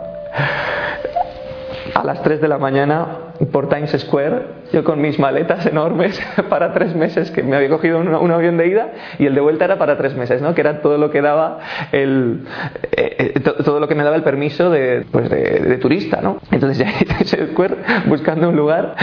a 1.95 2.05
las 2.05 2.23
3 2.23 2.41
de 2.41 2.49
la 2.49 2.59
mañana 2.59 3.07
por 3.47 3.69
Times 3.69 3.91
Square, 3.99 4.43
yo 4.73 4.85
con 4.85 5.01
mis 5.01 5.19
maletas 5.19 5.65
enormes 5.67 6.21
para 6.49 6.73
tres 6.73 6.95
meses, 6.95 7.31
que 7.31 7.43
me 7.43 7.57
había 7.57 7.69
cogido 7.69 7.99
un, 7.99 8.31
avión 8.31 8.57
de 8.57 8.67
ida 8.69 8.93
y 9.19 9.27
el 9.27 9.35
de 9.35 9.41
vuelta 9.41 9.65
era 9.65 9.79
para 9.79 9.97
tres 9.97 10.15
meses, 10.15 10.43
¿no? 10.43 10.55
que 10.55 10.61
era 10.61 10.83
todo 10.83 10.99
lo 10.99 11.11
que 11.11 11.23
daba 11.23 11.59
el, 11.93 12.45
eh, 12.93 13.33
eh, 13.35 13.41
todo 13.41 13.81
lo 13.81 13.89
que 13.89 13.95
me 13.95 14.05
daba 14.05 14.17
el 14.17 14.23
permiso 14.23 14.71
de, 14.71 15.07
pues 15.11 15.31
de, 15.31 15.61
de 15.61 15.77
turista. 15.79 16.21
¿no? 16.21 16.39
Entonces 16.51 16.79
ya 16.79 16.91
en 17.01 17.07
Times 17.07 17.51
Square 17.53 17.77
buscando 18.07 18.49
un 18.49 18.57
lugar 18.57 18.95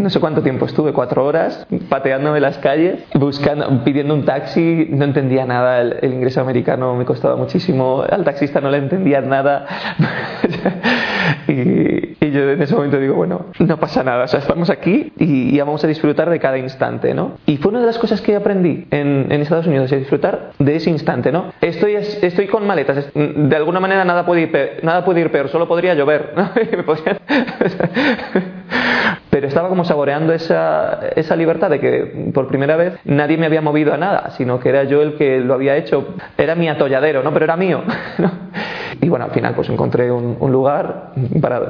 no 0.00 0.10
sé 0.10 0.20
cuánto 0.20 0.42
tiempo 0.42 0.66
estuve, 0.66 0.92
cuatro 0.92 1.24
horas, 1.24 1.66
pateándome 1.88 2.40
las 2.40 2.58
calles, 2.58 3.02
buscando, 3.14 3.84
pidiendo 3.84 4.14
un 4.14 4.24
taxi, 4.24 4.88
no 4.90 5.04
entendía 5.04 5.46
nada, 5.46 5.80
el, 5.80 6.12
ingreso 6.12 6.40
americano 6.40 6.94
me 6.94 7.04
costaba 7.04 7.36
muchísimo, 7.36 8.04
al 8.08 8.24
taxista 8.24 8.60
no 8.60 8.70
le 8.70 8.78
entendía 8.78 9.20
nada. 9.20 9.66
y, 11.48 12.16
yo 12.26 12.50
en 12.50 12.60
ese 12.60 12.74
momento 12.74 12.98
digo, 12.98 13.14
bueno, 13.14 13.46
no 13.58 13.76
pasa 13.78 14.02
nada, 14.02 14.24
o 14.24 14.28
sea, 14.28 14.40
estamos 14.40 14.68
aquí 14.68 15.12
y, 15.16 15.54
y, 15.54 15.58
vamos 15.58 15.82
a 15.84 15.86
disfrutar 15.86 16.28
de 16.28 16.38
cada 16.38 16.58
instante, 16.58 17.14
¿no? 17.14 17.38
Y 17.46 17.56
fue 17.56 17.70
una 17.70 17.80
de 17.80 17.86
las 17.86 17.98
cosas 17.98 18.20
que 18.20 18.36
aprendí 18.36 18.86
en, 18.90 19.32
Estados 19.32 19.66
Unidos, 19.66 19.90
es 19.92 20.00
disfrutar 20.00 20.50
de 20.58 20.76
ese 20.76 20.90
instante, 20.90 21.32
¿no? 21.32 21.52
Estoy, 21.60 21.94
estoy 21.94 22.46
con 22.46 22.66
maletas, 22.66 23.10
de 23.14 23.56
alguna 23.56 23.80
manera 23.80 24.04
nada 24.04 24.26
puede 24.26 24.42
ir 24.42 24.80
nada 24.82 25.04
puede 25.04 25.20
ir 25.20 25.30
peor 25.30 25.48
solo 25.48 25.68
podría 25.68 25.94
llover, 25.94 26.32
¿no? 26.36 26.50
pero 29.30 29.48
estaba 29.48 29.68
como 29.68 29.84
saboreando 29.84 30.32
esa, 30.32 31.00
esa 31.14 31.36
libertad 31.36 31.70
de 31.70 31.80
que 31.80 32.30
por 32.32 32.48
primera 32.48 32.76
vez 32.76 32.94
nadie 33.04 33.36
me 33.36 33.46
había 33.46 33.60
movido 33.60 33.92
a 33.92 33.96
nada, 33.96 34.30
sino 34.30 34.58
que 34.60 34.70
era 34.70 34.84
yo 34.84 35.02
el 35.02 35.16
que 35.16 35.40
lo 35.40 35.54
había 35.54 35.76
hecho, 35.76 36.14
era 36.38 36.54
mi 36.54 36.68
atolladero, 36.68 37.22
¿no? 37.22 37.32
Pero 37.32 37.44
era 37.44 37.56
mío. 37.56 37.82
Y 39.00 39.08
bueno, 39.08 39.26
al 39.26 39.30
final 39.30 39.54
pues 39.54 39.68
encontré 39.68 40.10
un, 40.10 40.36
un, 40.40 40.52
lugar 40.52 41.12
para 41.40 41.60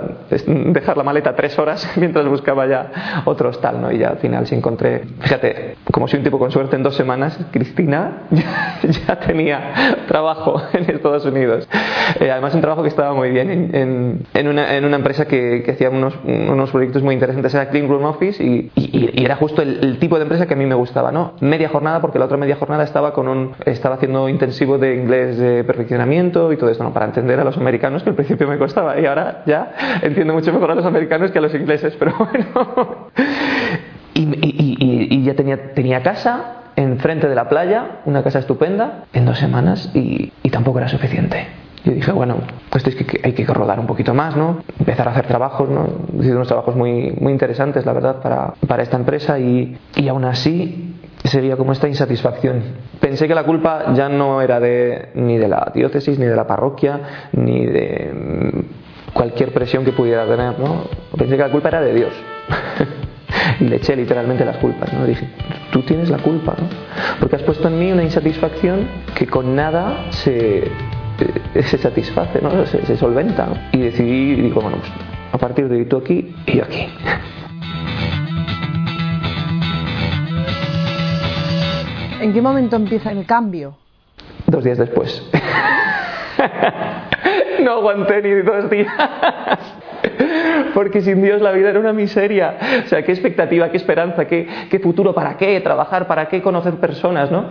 dejar 0.46 0.96
la 0.96 1.02
maleta 1.02 1.34
tres 1.34 1.58
horas 1.58 1.90
mientras 1.96 2.26
buscaba 2.28 2.66
ya 2.66 3.22
otro 3.24 3.48
hostal, 3.48 3.80
¿no? 3.80 3.90
Y 3.90 3.98
ya 3.98 4.10
al 4.10 4.18
final 4.18 4.46
sí 4.46 4.54
encontré, 4.54 5.02
fíjate, 5.20 5.76
como 5.92 6.06
soy 6.08 6.18
un 6.18 6.24
tipo 6.24 6.38
con 6.38 6.50
suerte 6.50 6.76
en 6.76 6.82
dos 6.82 6.94
semanas, 6.94 7.38
Cristina 7.50 8.22
ya, 8.30 8.78
ya 9.06 9.18
tenía 9.20 9.72
trabajo 10.06 10.62
en 10.72 10.90
Estados 10.90 11.24
Unidos. 11.24 11.68
Eh, 12.20 12.30
además 12.30 12.54
un 12.54 12.60
trabajo 12.60 12.82
que 12.82 12.88
estaba 12.88 13.14
muy 13.14 13.30
bien 13.30 13.50
en, 13.50 14.26
en, 14.32 14.48
una, 14.48 14.76
en 14.76 14.84
una, 14.84 14.96
empresa 14.96 15.26
que, 15.26 15.62
que 15.64 15.72
hacía 15.72 15.90
unos, 15.90 16.14
unos, 16.24 16.70
proyectos 16.70 17.02
muy 17.02 17.14
interesantes, 17.14 17.54
era 17.54 17.68
Clean 17.68 17.88
Room 17.88 18.04
Office 18.04 18.42
y, 18.42 18.70
y, 18.74 19.10
y 19.20 19.24
era 19.24 19.36
justo 19.36 19.62
el, 19.62 19.78
el, 19.82 19.98
tipo 19.98 20.16
de 20.16 20.22
empresa 20.22 20.46
que 20.46 20.54
a 20.54 20.56
mí 20.56 20.66
me 20.66 20.74
gustaba, 20.74 21.10
¿no? 21.10 21.32
Media 21.40 21.68
jornada, 21.68 22.00
porque 22.00 22.18
la 22.18 22.26
otra 22.26 22.36
media 22.36 22.56
jornada 22.56 22.84
estaba 22.84 23.12
con 23.12 23.28
un, 23.28 23.52
estaba 23.64 23.96
haciendo 23.96 24.28
intensivo 24.28 24.78
de 24.78 24.94
inglés 24.94 25.38
de 25.38 25.64
perfeccionamiento 25.64 26.52
y 26.52 26.56
todo 26.56 26.70
esto, 26.70 26.84
¿no? 26.84 26.92
Para 26.92 27.06
entender 27.16 27.40
a 27.40 27.44
los 27.44 27.56
americanos 27.56 28.02
que 28.02 28.10
al 28.10 28.16
principio 28.16 28.46
me 28.46 28.58
costaba 28.58 28.98
y 29.00 29.06
ahora 29.06 29.42
ya 29.46 29.72
entiendo 30.02 30.34
mucho 30.34 30.52
mejor 30.52 30.70
a 30.70 30.74
los 30.74 30.84
americanos 30.84 31.30
que 31.30 31.38
a 31.38 31.42
los 31.42 31.54
ingleses, 31.54 31.96
pero 31.98 32.14
bueno. 32.18 33.08
Y, 34.14 34.20
y, 34.20 34.76
y, 34.78 35.16
y 35.16 35.24
ya 35.24 35.34
tenía, 35.34 35.74
tenía 35.74 36.02
casa, 36.02 36.56
enfrente 36.76 37.28
de 37.28 37.34
la 37.34 37.48
playa, 37.48 38.00
una 38.04 38.22
casa 38.22 38.38
estupenda, 38.38 39.04
en 39.12 39.24
dos 39.24 39.38
semanas 39.38 39.90
y, 39.94 40.32
tampoco 40.50 40.78
era 40.78 40.88
suficiente. 40.88 41.46
Yo 41.84 41.92
dije, 41.92 42.12
bueno, 42.12 42.36
esto 42.74 42.88
es 42.88 42.96
que 42.96 43.20
hay 43.22 43.32
que 43.32 43.44
rodar 43.44 43.78
un 43.78 43.86
poquito 43.86 44.14
más, 44.14 44.36
¿no? 44.36 44.62
Empezar 44.78 45.06
a 45.08 45.12
hacer 45.12 45.26
trabajos, 45.26 45.68
¿no? 45.68 45.86
Hice 46.18 46.34
unos 46.34 46.48
trabajos 46.48 46.74
muy, 46.74 47.14
muy 47.20 47.32
interesantes, 47.32 47.84
la 47.84 47.92
verdad, 47.92 48.22
para, 48.22 48.54
para 48.66 48.82
esta 48.82 48.96
empresa 48.96 49.38
y, 49.38 49.76
y 49.94 50.08
aún 50.08 50.24
así 50.24 50.94
sería 51.24 51.56
como 51.56 51.72
esta 51.72 51.88
insatisfacción. 51.88 52.62
Pensé 53.06 53.28
que 53.28 53.36
la 53.36 53.44
culpa 53.44 53.94
ya 53.94 54.08
no 54.08 54.42
era 54.42 54.58
de, 54.58 55.10
ni 55.14 55.38
de 55.38 55.46
la 55.46 55.70
diócesis, 55.72 56.18
ni 56.18 56.26
de 56.26 56.34
la 56.34 56.44
parroquia, 56.44 57.28
ni 57.34 57.64
de 57.64 58.12
mm, 58.12 59.12
cualquier 59.12 59.52
presión 59.52 59.84
que 59.84 59.92
pudiera 59.92 60.26
tener, 60.26 60.58
¿no? 60.58 60.88
Pensé 61.16 61.36
que 61.36 61.42
la 61.44 61.52
culpa 61.52 61.68
era 61.68 61.80
de 61.82 61.94
Dios. 61.94 62.12
y 63.60 63.64
le 63.68 63.76
eché 63.76 63.94
literalmente 63.94 64.44
las 64.44 64.56
culpas, 64.56 64.92
¿no? 64.92 65.06
Dije, 65.06 65.24
tú 65.70 65.82
tienes 65.82 66.10
la 66.10 66.18
culpa, 66.18 66.56
¿no? 66.58 66.66
Porque 67.20 67.36
has 67.36 67.44
puesto 67.44 67.68
en 67.68 67.78
mí 67.78 67.92
una 67.92 68.02
insatisfacción 68.02 68.88
que 69.14 69.28
con 69.28 69.54
nada 69.54 70.10
se, 70.10 70.64
eh, 70.64 71.62
se 71.62 71.78
satisface, 71.78 72.42
¿no? 72.42 72.66
se, 72.66 72.96
solventa. 72.96 73.68
Y 73.70 73.82
decidí, 73.82 74.34
digo, 74.34 74.62
bueno, 74.62 74.78
pues 74.78 74.90
a 75.30 75.38
partir 75.38 75.68
de 75.68 75.76
hoy 75.76 75.84
tú 75.84 75.98
aquí 75.98 76.34
y 76.44 76.56
yo 76.56 76.64
aquí. 76.64 76.88
¿En 82.20 82.32
qué 82.32 82.40
momento 82.40 82.76
empieza 82.76 83.12
el 83.12 83.26
cambio? 83.26 83.76
Dos 84.46 84.64
días 84.64 84.78
después. 84.78 85.22
no 87.62 87.72
aguanté 87.72 88.22
ni 88.22 88.30
dos 88.42 88.70
días. 88.70 88.92
Porque 90.74 91.02
sin 91.02 91.22
Dios 91.22 91.42
la 91.42 91.52
vida 91.52 91.70
era 91.70 91.80
una 91.80 91.92
miseria. 91.92 92.56
O 92.84 92.88
sea, 92.88 93.02
qué 93.02 93.12
expectativa, 93.12 93.70
qué 93.70 93.76
esperanza, 93.76 94.26
qué, 94.26 94.48
qué 94.70 94.78
futuro, 94.78 95.14
para 95.14 95.36
qué 95.36 95.60
trabajar, 95.60 96.06
para 96.06 96.28
qué 96.28 96.40
conocer 96.40 96.74
personas, 96.74 97.30
¿no? 97.30 97.50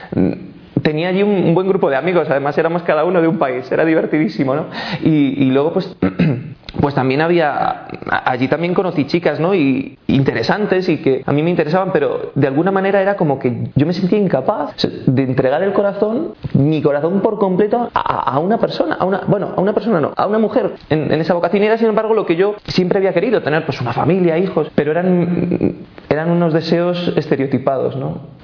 tenía 0.81 1.09
allí 1.09 1.23
un, 1.23 1.55
buen 1.55 1.67
grupo 1.67 1.89
de 1.89 1.95
amigos, 1.95 2.29
además 2.29 2.55
éramos 2.59 2.83
cada 2.83 3.05
uno 3.05 3.19
de 3.19 3.27
un 3.27 3.39
país, 3.39 3.71
era 3.71 3.83
divertidísimo, 3.85 4.55
¿no? 4.55 4.67
Y, 5.03 5.43
y 5.43 5.49
luego, 5.49 5.73
pues, 5.73 5.97
pues 6.79 6.95
también 6.95 7.21
había, 7.21 7.87
allí 8.09 8.47
también 8.47 8.73
conocí 8.73 9.05
chicas, 9.05 9.39
¿no? 9.39 9.53
Y 9.55 9.97
interesantes 10.07 10.87
y 10.89 10.97
que 10.97 11.23
a 11.25 11.31
mí 11.31 11.43
me 11.43 11.49
interesaban, 11.49 11.91
pero 11.91 12.31
de 12.35 12.47
alguna 12.47 12.71
manera 12.71 13.01
era 13.01 13.15
como 13.15 13.39
que 13.39 13.69
yo 13.75 13.85
me 13.85 13.93
sentía 13.93 14.19
incapaz 14.19 14.75
de 15.05 15.23
entregar 15.23 15.63
el 15.63 15.73
corazón, 15.73 16.33
mi 16.53 16.81
corazón 16.81 17.21
por 17.21 17.39
completo, 17.39 17.89
a, 17.93 18.39
una 18.39 18.57
persona, 18.57 18.95
a 18.95 19.05
una, 19.05 19.21
bueno, 19.27 19.53
a 19.55 19.61
una 19.61 19.73
persona 19.73 19.99
no, 19.99 20.13
a 20.15 20.27
una 20.27 20.39
mujer 20.39 20.75
en, 20.89 21.11
esa 21.13 21.33
vocación. 21.33 21.63
Era, 21.63 21.77
sin 21.77 21.87
embargo, 21.87 22.13
lo 22.13 22.25
que 22.25 22.35
yo 22.35 22.55
siempre 22.67 22.99
había 22.99 23.13
querido, 23.13 23.41
tener 23.41 23.65
pues 23.65 23.81
una 23.81 23.93
familia, 23.93 24.37
hijos, 24.37 24.69
pero 24.75 24.91
eran, 24.91 25.75
eran 26.09 26.29
unos 26.29 26.53
deseos 26.53 27.13
estereotipados, 27.15 27.95
¿no? 27.95 28.34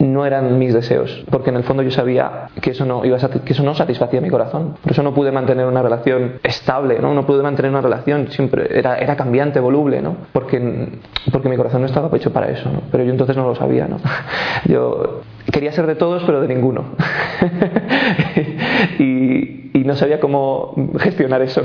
No 0.00 0.24
eran 0.24 0.58
mis 0.58 0.72
deseos, 0.72 1.24
porque 1.30 1.50
en 1.50 1.56
el 1.56 1.62
fondo 1.62 1.82
yo 1.82 1.90
sabía 1.90 2.48
que 2.60 2.70
eso 2.70 2.86
no, 2.86 3.04
iba 3.04 3.16
a 3.16 3.28
que 3.28 3.52
eso 3.52 3.62
no 3.62 3.74
satisfacía 3.74 4.20
mi 4.20 4.30
corazón. 4.30 4.76
Por 4.82 4.92
eso 4.92 5.02
no 5.02 5.12
pude 5.12 5.30
mantener 5.30 5.66
una 5.66 5.82
relación 5.82 6.40
estable, 6.42 6.98
¿no? 7.00 7.12
No 7.12 7.26
pude 7.26 7.42
mantener 7.42 7.70
una 7.70 7.82
relación, 7.82 8.28
siempre 8.30 8.66
era, 8.70 8.98
era 8.98 9.16
cambiante, 9.16 9.60
voluble, 9.60 10.00
¿no? 10.00 10.16
Porque, 10.32 10.88
porque 11.30 11.48
mi 11.48 11.56
corazón 11.56 11.82
no 11.82 11.86
estaba 11.86 12.14
hecho 12.16 12.32
para 12.32 12.50
eso, 12.50 12.70
¿no? 12.70 12.82
Pero 12.90 13.04
yo 13.04 13.10
entonces 13.10 13.36
no 13.36 13.46
lo 13.46 13.54
sabía, 13.54 13.86
¿no? 13.86 13.98
Yo 14.66 15.20
quería 15.52 15.72
ser 15.72 15.86
de 15.86 15.94
todos, 15.94 16.22
pero 16.24 16.40
de 16.40 16.48
ninguno. 16.48 16.84
y, 18.98 19.70
y 19.78 19.84
no 19.84 19.94
sabía 19.96 20.20
cómo 20.20 20.74
gestionar 20.98 21.42
eso. 21.42 21.62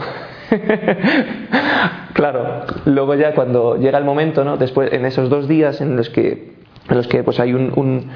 claro, 2.14 2.66
luego 2.86 3.16
ya 3.16 3.34
cuando 3.34 3.78
llega 3.78 3.98
el 3.98 4.06
momento, 4.06 4.44
¿no? 4.44 4.58
Después, 4.58 4.92
en 4.94 5.06
esos 5.06 5.30
dos 5.30 5.48
días 5.48 5.82
en 5.82 5.96
los 5.96 6.10
que 6.10 6.56
en 6.90 6.98
los 6.98 7.08
que 7.08 7.24
pues 7.24 7.40
hay 7.40 7.54
un, 7.54 7.72
un, 7.76 8.10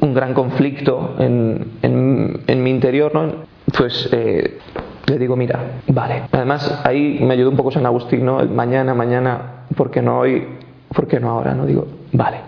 un 0.00 0.14
gran 0.14 0.34
conflicto 0.34 1.16
en, 1.18 1.72
en, 1.82 2.40
en, 2.46 2.62
mi 2.62 2.70
interior, 2.70 3.14
¿no? 3.14 3.32
pues 3.76 4.08
eh, 4.12 4.58
le 5.06 5.18
digo, 5.18 5.36
mira, 5.36 5.80
vale. 5.88 6.22
Además, 6.32 6.80
ahí 6.84 7.18
me 7.20 7.34
ayudó 7.34 7.50
un 7.50 7.56
poco 7.56 7.70
San 7.70 7.86
Agustín, 7.86 8.24
¿no? 8.24 8.44
Mañana, 8.46 8.94
mañana, 8.94 9.64
¿por 9.76 9.90
qué 9.90 10.02
no 10.02 10.20
hoy? 10.20 10.46
¿Por 10.94 11.06
qué 11.06 11.20
no 11.20 11.30
ahora? 11.30 11.54
No 11.54 11.66
digo, 11.66 11.86
vale. 12.12 12.38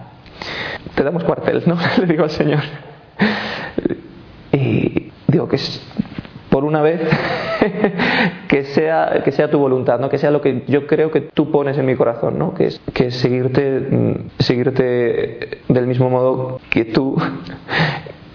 Te 0.94 1.02
damos 1.02 1.24
cuartel, 1.24 1.62
¿no? 1.66 1.76
le 1.98 2.06
digo 2.06 2.24
al 2.24 2.30
Señor. 2.30 2.60
Y 4.52 5.12
digo 5.28 5.48
que 5.48 5.56
es 5.56 5.86
por 6.56 6.64
una 6.64 6.80
vez 6.80 7.02
que 8.48 8.64
sea 8.64 9.20
que 9.22 9.30
sea 9.30 9.50
tu 9.50 9.58
voluntad 9.58 10.00
no 10.00 10.08
que 10.08 10.16
sea 10.16 10.30
lo 10.30 10.40
que 10.40 10.62
yo 10.68 10.86
creo 10.86 11.10
que 11.10 11.20
tú 11.20 11.50
pones 11.50 11.76
en 11.76 11.84
mi 11.84 11.96
corazón 11.96 12.38
no 12.38 12.54
que 12.54 12.68
es 12.68 12.80
que 12.94 13.08
es 13.08 13.16
seguirte 13.16 14.22
seguirte 14.38 15.60
del 15.68 15.86
mismo 15.86 16.08
modo 16.08 16.58
que 16.70 16.86
tú 16.86 17.14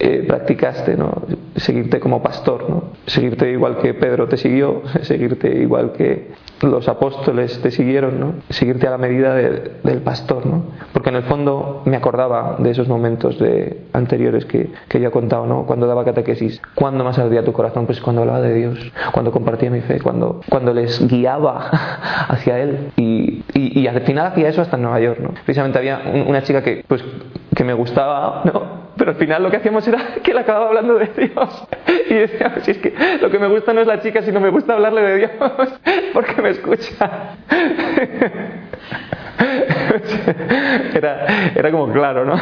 eh, 0.04 0.24
practicaste, 0.26 0.96
¿no? 0.96 1.22
seguirte 1.54 2.00
como 2.00 2.20
pastor, 2.24 2.68
¿no? 2.68 2.82
seguirte 3.06 3.52
igual 3.52 3.78
que 3.78 3.94
Pedro 3.94 4.26
te 4.26 4.36
siguió, 4.36 4.82
seguirte 5.02 5.48
igual 5.62 5.92
que 5.92 6.32
los 6.60 6.88
apóstoles 6.88 7.60
te 7.62 7.70
siguieron, 7.70 8.18
¿no? 8.18 8.34
seguirte 8.48 8.88
a 8.88 8.90
la 8.90 8.98
medida 8.98 9.32
de, 9.32 9.78
del 9.84 10.00
pastor, 10.00 10.44
¿no? 10.44 10.64
porque 10.92 11.10
en 11.10 11.16
el 11.16 11.22
fondo 11.22 11.82
me 11.84 11.96
acordaba 11.96 12.56
de 12.58 12.70
esos 12.70 12.88
momentos 12.88 13.38
de, 13.38 13.82
anteriores 13.92 14.44
que, 14.44 14.70
que 14.88 14.98
ya 14.98 15.06
he 15.06 15.10
contado, 15.12 15.46
¿no? 15.46 15.66
cuando 15.66 15.86
daba 15.86 16.04
catequesis, 16.04 16.60
cuando 16.74 17.04
más 17.04 17.20
ardía 17.20 17.44
tu 17.44 17.52
corazón, 17.52 17.86
pues 17.86 18.00
cuando 18.00 18.22
hablaba 18.22 18.40
de 18.40 18.54
Dios, 18.54 18.92
cuando 19.12 19.30
compartía 19.30 19.70
mi 19.70 19.82
fe, 19.82 20.00
cuando, 20.00 20.40
cuando 20.48 20.74
les 20.74 21.06
guiaba 21.06 21.68
hacia 22.28 22.58
Él 22.58 22.90
y, 22.96 23.44
y, 23.54 23.80
y 23.80 23.86
al 23.86 24.00
final 24.00 24.26
hacía 24.26 24.48
eso 24.48 24.62
hasta 24.62 24.74
en 24.74 24.82
Nueva 24.82 24.98
York. 24.98 25.20
¿no? 25.20 25.30
Precisamente 25.44 25.78
había 25.78 26.02
una 26.26 26.42
chica 26.42 26.60
que, 26.60 26.84
pues, 26.88 27.04
que 27.54 27.62
me 27.62 27.74
gustaba, 27.74 28.42
¿no? 28.44 28.82
Pero 28.96 29.12
al 29.12 29.16
final 29.16 29.42
lo 29.42 29.50
que 29.50 29.58
hacíamos 29.58 29.86
era 29.86 30.14
que 30.22 30.30
él 30.30 30.38
acababa 30.38 30.68
hablando 30.68 30.94
de 30.94 31.06
Dios. 31.06 31.68
Y 32.08 32.14
decía, 32.14 32.54
si 32.62 32.72
es 32.72 32.78
que 32.78 32.94
lo 33.20 33.30
que 33.30 33.38
me 33.38 33.48
gusta 33.48 33.72
no 33.72 33.80
es 33.80 33.86
la 33.86 34.00
chica, 34.00 34.22
sino 34.22 34.40
me 34.40 34.50
gusta 34.50 34.74
hablarle 34.74 35.02
de 35.02 35.16
Dios, 35.16 35.30
porque 36.12 36.42
me 36.42 36.50
escucha. 36.50 37.36
Era, 40.94 41.26
era 41.54 41.70
como 41.70 41.92
claro, 41.92 42.24
¿no? 42.24 42.40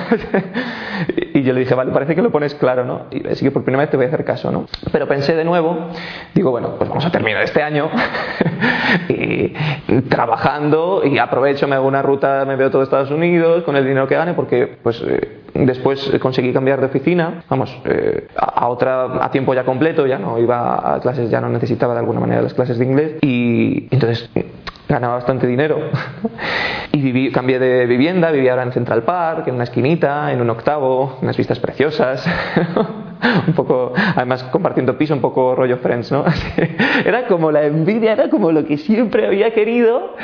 Y 1.41 1.43
yo 1.43 1.55
le 1.55 1.61
dije, 1.61 1.75
vale, 1.75 1.91
parece 1.91 2.15
que 2.15 2.21
lo 2.21 2.31
pones 2.31 2.55
claro, 2.55 2.85
¿no? 2.85 3.07
Y 3.11 3.27
así 3.27 3.43
que 3.43 3.51
por 3.51 3.65
primera 3.65 3.85
vez 3.85 3.91
te 3.91 3.97
voy 3.97 4.05
a 4.05 4.09
hacer 4.09 4.27
caso, 4.27 4.53
¿no? 4.53 4.67
Pero 4.93 5.09
pensé 5.09 5.35
de 5.35 5.43
nuevo, 5.43 5.89
digo, 6.35 6.51
bueno, 6.51 6.75
pues 6.77 6.87
vamos 6.87 7.07
a 7.07 7.11
terminar 7.11 7.43
este 7.43 7.63
año 7.63 7.89
y 9.09 9.55
trabajando 10.11 11.01
y 11.03 11.17
aprovecho, 11.17 11.67
me 11.67 11.77
hago 11.77 11.89
una 11.89 12.03
ruta, 12.03 12.45
me 12.45 12.57
veo 12.57 12.71
todo 12.71 12.83
Estados 12.83 13.11
Unidos 13.11 13.65
con 13.65 13.75
el 13.75 13.85
dinero 13.85 14.07
que 14.07 14.17
gane, 14.17 14.35
porque 14.35 14.77
pues 14.83 15.03
eh, 15.07 15.41
después 15.55 16.13
conseguí 16.21 16.53
cambiar 16.53 16.79
de 16.81 16.87
oficina, 16.87 17.43
vamos, 17.49 17.75
eh, 17.87 18.29
a 18.37 18.69
otra, 18.69 19.25
a 19.25 19.31
tiempo 19.31 19.55
ya 19.55 19.65
completo, 19.65 20.07
ya 20.07 20.19
no 20.19 20.39
iba 20.39 20.97
a 20.97 21.01
clases, 21.01 21.31
ya 21.31 21.41
no 21.41 21.49
necesitaba 21.49 21.95
de 21.95 22.01
alguna 22.01 22.21
manera 22.21 22.43
las 22.43 22.53
clases 22.53 22.79
de 22.79 22.85
inglés 22.85 23.13
y 23.23 23.89
entonces 23.91 24.29
ganaba 24.91 25.15
bastante 25.15 25.47
dinero 25.47 25.79
y 26.93 27.31
cambié 27.31 27.59
de 27.59 27.87
vivienda, 27.87 28.31
vivía 28.31 28.53
ahora 28.53 28.65
en 28.65 28.73
Central 28.73 29.03
Park, 29.05 29.47
en 29.47 29.55
una 29.55 29.65
esquinita, 29.65 30.33
en 30.33 30.41
un 30.41 30.51
octavo, 30.51 31.19
unas 31.23 31.37
vistas 31.37 31.59
preciosas, 31.61 32.27
un 33.47 33.55
poco, 33.55 33.93
además 34.17 34.43
compartiendo 34.45 34.99
piso, 34.99 35.15
un 35.15 35.21
poco 35.21 35.55
rollo 35.55 35.79
Friends, 35.79 36.11
¿no? 36.11 36.25
Era 37.05 37.27
como 37.27 37.53
la 37.53 37.65
envidia, 37.65 38.13
era 38.13 38.29
como 38.29 38.51
lo 38.51 38.65
que 38.65 38.77
siempre 38.77 39.27
había 39.27 39.53
querido 39.55 40.17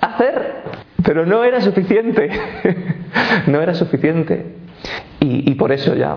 hacer, 0.00 0.62
pero 1.04 1.24
no 1.24 1.42
era 1.44 1.60
suficiente, 1.60 2.30
no 3.46 3.60
era 3.60 3.74
suficiente. 3.74 4.56
Y, 5.20 5.50
y 5.50 5.54
por 5.54 5.72
eso 5.72 5.94
ya 5.94 6.14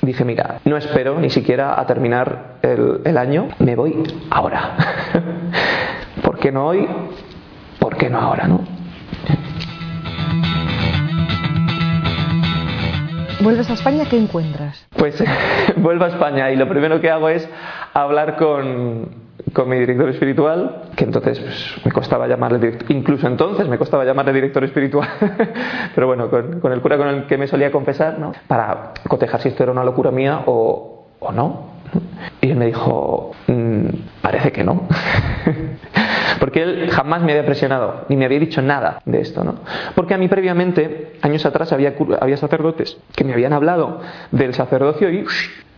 dije, 0.00 0.24
mira, 0.24 0.60
no 0.64 0.76
espero 0.76 1.18
ni 1.20 1.30
siquiera 1.30 1.78
a 1.78 1.86
terminar 1.86 2.56
el, 2.62 3.00
el 3.04 3.18
año, 3.18 3.48
me 3.58 3.76
voy 3.76 4.02
ahora. 4.30 4.76
¿Por 6.22 6.38
qué 6.38 6.50
no 6.52 6.66
hoy? 6.68 6.86
¿Por 7.84 7.98
qué 7.98 8.08
no 8.08 8.18
ahora, 8.18 8.48
no? 8.48 8.60
¿Vuelves 13.42 13.68
a 13.68 13.74
España? 13.74 14.06
¿Qué 14.08 14.16
encuentras? 14.16 14.86
Pues 14.96 15.22
vuelvo 15.76 16.06
a 16.06 16.08
España 16.08 16.50
y 16.50 16.56
lo 16.56 16.66
primero 16.66 16.98
que 17.02 17.10
hago 17.10 17.28
es 17.28 17.46
hablar 17.92 18.36
con, 18.36 19.10
con 19.52 19.68
mi 19.68 19.78
director 19.78 20.08
espiritual, 20.08 20.84
que 20.96 21.04
entonces 21.04 21.38
pues, 21.38 21.84
me 21.84 21.92
costaba 21.92 22.26
llamarle 22.26 22.58
director, 22.58 22.90
incluso 22.90 23.26
entonces 23.26 23.68
me 23.68 23.76
costaba 23.76 24.06
llamarle 24.06 24.32
director 24.32 24.64
espiritual, 24.64 25.06
pero 25.94 26.06
bueno, 26.06 26.30
con, 26.30 26.60
con, 26.60 26.72
el 26.72 26.80
cura 26.80 26.96
con 26.96 27.08
el 27.08 27.26
que 27.26 27.36
me 27.36 27.46
solía 27.46 27.70
confesar, 27.70 28.18
¿no? 28.18 28.32
para 28.48 28.94
cotejar 29.06 29.42
si 29.42 29.50
esto 29.50 29.62
era 29.62 29.72
una 29.72 29.84
locura 29.84 30.10
mía 30.10 30.44
o, 30.46 31.04
o 31.20 31.32
no. 31.32 31.73
Y 32.40 32.50
él 32.50 32.56
me 32.56 32.66
dijo, 32.66 33.32
mmm, 33.46 33.86
parece 34.20 34.52
que 34.52 34.64
no. 34.64 34.88
Porque 36.40 36.62
él 36.62 36.90
jamás 36.90 37.22
me 37.22 37.32
había 37.32 37.46
presionado, 37.46 38.04
ni 38.08 38.16
me 38.16 38.24
había 38.24 38.38
dicho 38.38 38.60
nada 38.60 39.00
de 39.04 39.20
esto, 39.20 39.44
¿no? 39.44 39.56
Porque 39.94 40.14
a 40.14 40.18
mí 40.18 40.28
previamente, 40.28 41.14
años 41.22 41.46
atrás, 41.46 41.72
había, 41.72 41.94
había 42.20 42.36
sacerdotes 42.36 42.98
que 43.14 43.24
me 43.24 43.32
habían 43.32 43.52
hablado 43.52 44.00
del 44.30 44.54
sacerdocio 44.54 45.10
y 45.10 45.24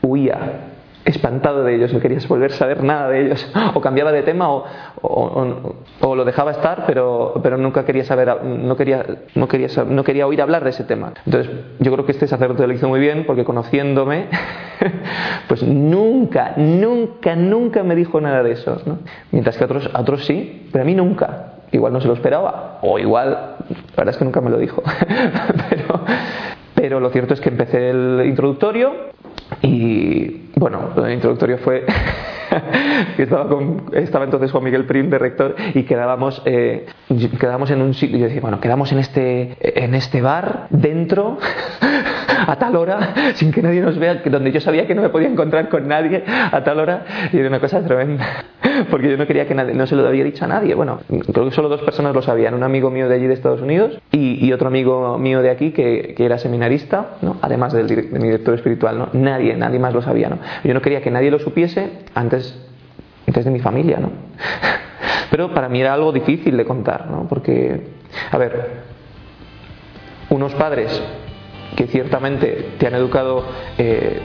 huía. 0.02 0.75
Espantado 1.06 1.62
de 1.62 1.76
ellos, 1.76 1.92
no 1.92 2.00
quería 2.00 2.18
volver 2.28 2.50
a 2.50 2.54
saber 2.54 2.82
nada 2.82 3.08
de 3.08 3.26
ellos, 3.26 3.48
o 3.74 3.80
cambiaba 3.80 4.10
de 4.10 4.22
tema 4.22 4.48
o, 4.50 6.14
lo 6.14 6.24
dejaba 6.24 6.50
estar, 6.50 6.84
pero, 6.86 7.34
nunca 7.58 7.84
quería 7.84 8.04
saber, 8.04 8.42
no 8.42 8.76
quería, 8.76 10.26
oír 10.26 10.42
hablar 10.42 10.64
de 10.64 10.70
ese 10.70 10.84
tema. 10.84 11.12
Entonces, 11.24 11.52
yo 11.78 11.92
creo 11.92 12.04
que 12.04 12.12
este 12.12 12.26
sacerdote 12.26 12.66
lo 12.66 12.72
hizo 12.72 12.88
muy 12.88 12.98
bien, 12.98 13.24
porque 13.24 13.44
conociéndome, 13.44 14.26
pues 15.48 15.62
nunca, 15.62 16.54
nunca, 16.56 17.36
nunca 17.36 17.84
me 17.84 17.94
dijo 17.94 18.20
nada 18.20 18.42
de 18.42 18.52
eso, 18.52 18.80
¿no? 18.84 18.98
mientras 19.30 19.56
que 19.56 19.64
a 19.64 19.66
otros, 19.66 19.88
otros 19.94 20.26
sí, 20.26 20.68
pero 20.72 20.82
a 20.82 20.86
mí 20.86 20.94
nunca. 20.94 21.52
Igual 21.72 21.92
no 21.92 22.00
se 22.00 22.08
lo 22.08 22.14
esperaba, 22.14 22.78
o 22.82 22.98
igual, 22.98 23.30
la 23.30 23.96
verdad 23.96 24.14
es 24.14 24.16
que 24.16 24.24
nunca 24.24 24.40
me 24.40 24.50
lo 24.50 24.58
dijo, 24.58 24.82
pero, 25.70 26.00
pero 26.74 27.00
lo 27.00 27.10
cierto 27.10 27.34
es 27.34 27.40
que 27.40 27.48
empecé 27.48 27.90
el 27.90 28.22
introductorio 28.24 29.15
y 29.62 30.50
bueno, 30.56 30.90
el 31.04 31.12
introductorio 31.12 31.58
fue 31.58 31.84
estaba, 33.18 33.58
estaba 33.92 34.24
entonces 34.24 34.50
Juan 34.50 34.64
Miguel 34.64 34.84
Prim 34.86 35.10
de 35.10 35.18
rector 35.18 35.54
y 35.74 35.82
quedábamos, 35.84 36.42
eh, 36.44 36.86
quedábamos 37.38 37.70
en 37.70 37.82
un 37.82 37.94
sitio. 37.94 38.18
Yo 38.18 38.24
decía, 38.26 38.40
bueno, 38.40 38.60
quedamos 38.60 38.92
en 38.92 38.98
este, 38.98 39.56
en 39.60 39.94
este 39.94 40.22
bar, 40.22 40.66
dentro, 40.70 41.38
a 42.46 42.56
tal 42.56 42.76
hora, 42.76 43.32
sin 43.34 43.52
que 43.52 43.62
nadie 43.62 43.80
nos 43.80 43.98
vea, 43.98 44.22
donde 44.24 44.52
yo 44.52 44.60
sabía 44.60 44.86
que 44.86 44.94
no 44.94 45.02
me 45.02 45.08
podía 45.08 45.28
encontrar 45.28 45.68
con 45.68 45.86
nadie 45.88 46.24
a 46.26 46.62
tal 46.64 46.80
hora. 46.80 47.04
Y 47.32 47.38
era 47.38 47.48
una 47.48 47.60
cosa 47.60 47.82
tremenda, 47.82 48.44
porque 48.90 49.10
yo 49.10 49.16
no 49.16 49.26
quería 49.26 49.46
que 49.46 49.54
nadie, 49.54 49.74
no 49.74 49.86
se 49.86 49.96
lo 49.96 50.06
había 50.06 50.24
dicho 50.24 50.44
a 50.44 50.48
nadie. 50.48 50.74
Bueno, 50.74 51.00
creo 51.32 51.46
que 51.46 51.50
solo 51.50 51.68
dos 51.68 51.82
personas 51.82 52.14
lo 52.14 52.22
sabían: 52.22 52.54
un 52.54 52.62
amigo 52.62 52.90
mío 52.90 53.08
de 53.08 53.14
allí 53.14 53.26
de 53.26 53.34
Estados 53.34 53.60
Unidos 53.60 53.98
y, 54.12 54.52
otro 54.52 54.68
amigo 54.68 55.18
mío 55.18 55.42
de 55.42 55.50
aquí 55.50 55.72
que, 55.72 56.14
que 56.16 56.24
era 56.24 56.38
seminarista, 56.38 57.16
¿no? 57.20 57.36
además 57.42 57.72
del, 57.72 57.86
de 57.86 58.18
mi 58.18 58.24
director 58.24 58.54
espiritual. 58.54 58.98
¿no? 58.98 59.08
Nadie, 59.12 59.54
nadie 59.54 59.78
más 59.78 59.92
lo 59.92 60.00
sabía. 60.00 60.30
¿no? 60.30 60.38
Yo 60.64 60.72
no 60.72 60.80
quería 60.80 61.02
que 61.02 61.10
nadie 61.10 61.30
lo 61.30 61.38
supiese 61.38 61.90
antes, 62.14 62.58
antes 63.26 63.44
de 63.44 63.50
mi 63.50 63.60
familia. 63.60 63.98
¿no? 63.98 64.10
Pero 65.30 65.52
para 65.52 65.68
mí 65.68 65.80
era 65.80 65.92
algo 65.92 66.12
difícil 66.12 66.56
de 66.56 66.64
contar, 66.64 67.10
¿no? 67.10 67.26
porque, 67.28 67.82
a 68.30 68.38
ver, 68.38 68.66
unos 70.30 70.54
padres 70.54 71.02
que 71.74 71.86
ciertamente 71.86 72.74
te 72.78 72.86
han 72.86 72.94
educado 72.94 73.44
eh, 73.78 74.20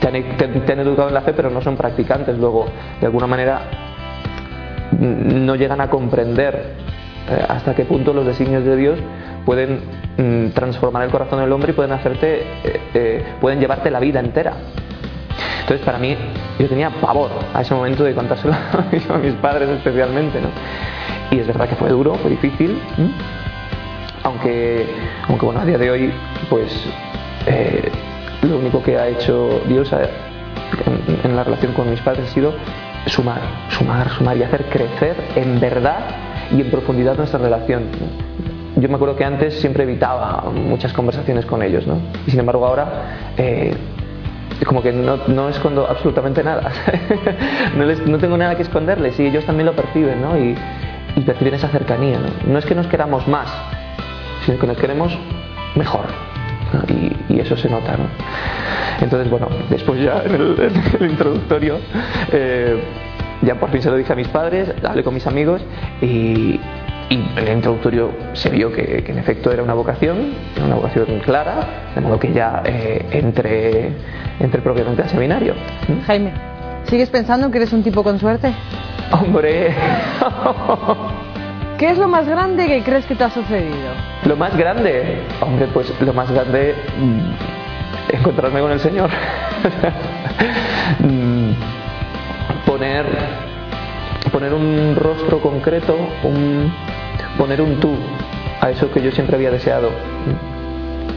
te, 0.00 0.72
han, 0.72 0.78
educado 0.80 1.08
en 1.08 1.14
la 1.14 1.22
fe 1.22 1.32
pero 1.34 1.50
no 1.50 1.60
son 1.62 1.76
practicantes. 1.76 2.38
Luego 2.38 2.66
de 3.00 3.06
alguna 3.06 3.26
manera 3.26 3.62
no 4.98 5.54
llegan 5.56 5.80
a 5.80 5.88
comprender 5.88 6.74
eh, 7.30 7.44
hasta 7.48 7.74
qué 7.74 7.84
punto 7.84 8.12
los 8.12 8.26
designios 8.26 8.64
de 8.64 8.76
Dios 8.76 8.98
pueden 9.44 9.80
mm, 10.16 10.50
transformar 10.50 11.04
el 11.04 11.10
corazón 11.10 11.40
del 11.40 11.52
hombre 11.52 11.72
y 11.72 11.74
pueden 11.74 11.92
hacerte 11.92 12.44
eh, 12.94 13.24
pueden 13.40 13.60
llevarte 13.60 13.90
la 13.90 14.00
vida 14.00 14.20
entera. 14.20 14.52
Entonces 15.60 15.84
para 15.84 15.98
mí 15.98 16.16
yo 16.58 16.68
tenía 16.68 16.90
pavor 16.90 17.30
a 17.54 17.62
ese 17.62 17.74
momento 17.74 18.04
de 18.04 18.14
contárselo 18.14 18.54
a 19.10 19.18
mis 19.18 19.34
padres 19.34 19.68
especialmente 19.70 20.40
¿no? 20.40 20.48
y 21.30 21.40
es 21.40 21.46
verdad 21.46 21.68
que 21.68 21.74
fue 21.74 21.88
duro 21.88 22.14
fue 22.16 22.30
difícil 22.30 22.78
aunque, 24.24 24.86
aunque 25.28 25.46
bueno, 25.46 25.60
a 25.60 25.64
día 25.64 25.78
de 25.78 25.90
hoy, 25.90 26.12
pues 26.50 26.72
eh, 27.46 27.90
lo 28.42 28.58
único 28.58 28.82
que 28.82 28.98
ha 28.98 29.08
hecho 29.08 29.60
Dios 29.68 29.90
en, 29.92 31.36
la 31.36 31.44
relación 31.44 31.72
con 31.72 31.88
mis 31.90 32.00
padres 32.00 32.30
ha 32.30 32.34
sido 32.34 32.54
sumar, 33.06 33.40
sumar, 33.68 34.08
sumar 34.10 34.36
y 34.36 34.42
hacer 34.42 34.64
crecer 34.66 35.16
en 35.36 35.60
verdad 35.60 35.98
y 36.50 36.60
en 36.60 36.70
profundidad 36.70 37.16
nuestra 37.16 37.38
relación. 37.38 37.84
Yo 38.76 38.88
me 38.88 38.96
acuerdo 38.96 39.14
que 39.14 39.24
antes 39.24 39.60
siempre 39.60 39.84
evitaba 39.84 40.50
muchas 40.52 40.92
conversaciones 40.92 41.46
con 41.46 41.62
ellos, 41.62 41.86
¿no? 41.86 41.98
Y 42.26 42.30
sin 42.30 42.40
embargo 42.40 42.66
ahora 42.66 43.34
eh, 43.36 43.72
como 44.66 44.82
que 44.82 44.92
no, 44.92 45.18
no, 45.28 45.48
escondo 45.48 45.86
absolutamente 45.88 46.42
nada. 46.42 46.72
no, 47.76 47.84
les, 47.84 48.04
no, 48.06 48.18
tengo 48.18 48.36
nada 48.36 48.56
que 48.56 48.62
esconderles 48.62 49.18
y 49.20 49.26
ellos 49.26 49.44
también 49.44 49.66
lo 49.66 49.76
perciben, 49.76 50.20
¿no? 50.20 50.36
Y, 50.38 50.56
y 51.16 51.20
perciben 51.20 51.54
esa 51.54 51.68
cercanía, 51.68 52.18
¿no? 52.18 52.52
No 52.52 52.58
es 52.58 52.64
que 52.64 52.74
nos 52.74 52.86
queramos 52.86 53.28
más, 53.28 53.48
sino 54.44 54.58
que 54.58 54.66
nos 54.66 54.76
queremos 54.76 55.16
mejor. 55.74 56.06
Y, 56.88 57.38
eso 57.38 57.56
se 57.56 57.68
nota. 57.68 57.96
¿no? 57.96 58.04
Entonces, 59.00 59.30
bueno, 59.30 59.48
después 59.68 60.00
ya 60.00 60.22
en 60.24 60.34
el, 60.34 61.10
introductorio, 61.10 61.78
eh, 62.32 62.82
ya 63.42 63.56
por 63.56 63.70
fin 63.70 63.82
se 63.82 63.90
lo 63.90 63.96
dije 63.96 64.12
a 64.12 64.16
mis 64.16 64.28
padres, 64.28 64.72
hablé 64.82 65.02
con 65.02 65.14
mis 65.14 65.26
amigos 65.26 65.62
y, 66.00 66.58
en 67.10 67.36
el 67.36 67.56
introductorio 67.56 68.10
se 68.32 68.48
vio 68.48 68.72
que, 68.72 69.04
en 69.06 69.18
efecto 69.18 69.52
era 69.52 69.62
una 69.62 69.74
vocación, 69.74 70.32
una 70.64 70.76
vocación 70.76 71.20
clara, 71.20 71.90
de 71.94 72.00
modo 72.00 72.18
que 72.18 72.32
ya 72.32 72.62
eh, 72.64 73.06
entré, 73.12 73.92
entré 74.40 74.62
propiamente 74.62 75.02
al 75.02 75.10
seminario. 75.10 75.54
Jaime, 76.06 76.32
¿sigues 76.84 77.10
pensando 77.10 77.50
que 77.50 77.58
eres 77.58 77.72
un 77.72 77.82
tipo 77.82 78.02
con 78.02 78.18
suerte? 78.18 78.54
Hombre. 79.12 79.74
¿Qué 81.78 81.90
es 81.90 81.98
lo 81.98 82.06
más 82.06 82.28
grande 82.28 82.66
que 82.68 82.84
crees 82.84 83.04
que 83.04 83.16
te 83.16 83.24
ha 83.24 83.30
sucedido? 83.30 83.90
Lo 84.26 84.36
más 84.36 84.56
grande, 84.56 85.22
hombre, 85.40 85.66
pues 85.74 85.92
lo 86.00 86.12
más 86.12 86.30
grande, 86.30 86.74
mm, 87.00 88.14
encontrarme 88.14 88.60
con 88.60 88.72
el 88.72 88.80
Señor. 88.80 89.10
Mm, 91.00 91.52
poner, 92.66 93.06
poner 94.30 94.52
un 94.52 94.94
rostro 94.94 95.40
concreto, 95.40 95.96
poner 97.38 97.62
un 97.62 97.80
tú 97.80 97.96
a 98.60 98.70
eso 98.70 98.90
que 98.92 99.00
yo 99.00 99.10
siempre 99.12 99.36
había 99.36 99.50
deseado. 99.50 99.88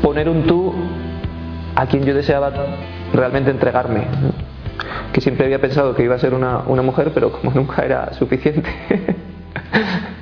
Poner 0.02 0.30
un 0.30 0.44
tú 0.44 0.74
a 1.76 1.86
quien 1.86 2.06
yo 2.06 2.14
deseaba 2.14 2.52
realmente 3.14 3.52
entregarme. 3.52 4.06
Que 5.12 5.20
siempre 5.20 5.46
había 5.46 5.60
pensado 5.60 5.94
que 5.94 6.04
iba 6.04 6.16
a 6.16 6.20
ser 6.20 6.34
una, 6.34 6.60
una 6.60 6.82
mujer, 6.82 7.12
pero 7.14 7.34
como 7.34 7.52
nunca 7.52 7.84
era 7.84 8.14
suficiente. 8.14 8.70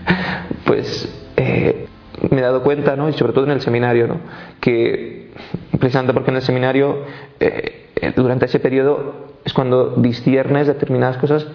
pues 0.65 1.07
eh, 1.37 1.87
me 2.29 2.39
he 2.39 2.41
dado 2.41 2.63
cuenta, 2.63 2.95
¿no? 2.95 3.07
y 3.07 3.13
sobre 3.13 3.33
todo 3.33 3.45
en 3.45 3.51
el 3.51 3.61
seminario, 3.61 4.07
¿no? 4.07 4.19
que 4.59 5.31
precisamente 5.79 6.13
porque 6.13 6.31
en 6.31 6.37
el 6.37 6.41
seminario, 6.41 7.03
eh, 7.39 8.13
durante 8.15 8.45
ese 8.45 8.59
periodo, 8.59 9.35
es 9.45 9.53
cuando 9.53 9.91
disciernes 9.97 10.67
determinadas 10.67 11.17
cosas, 11.17 11.47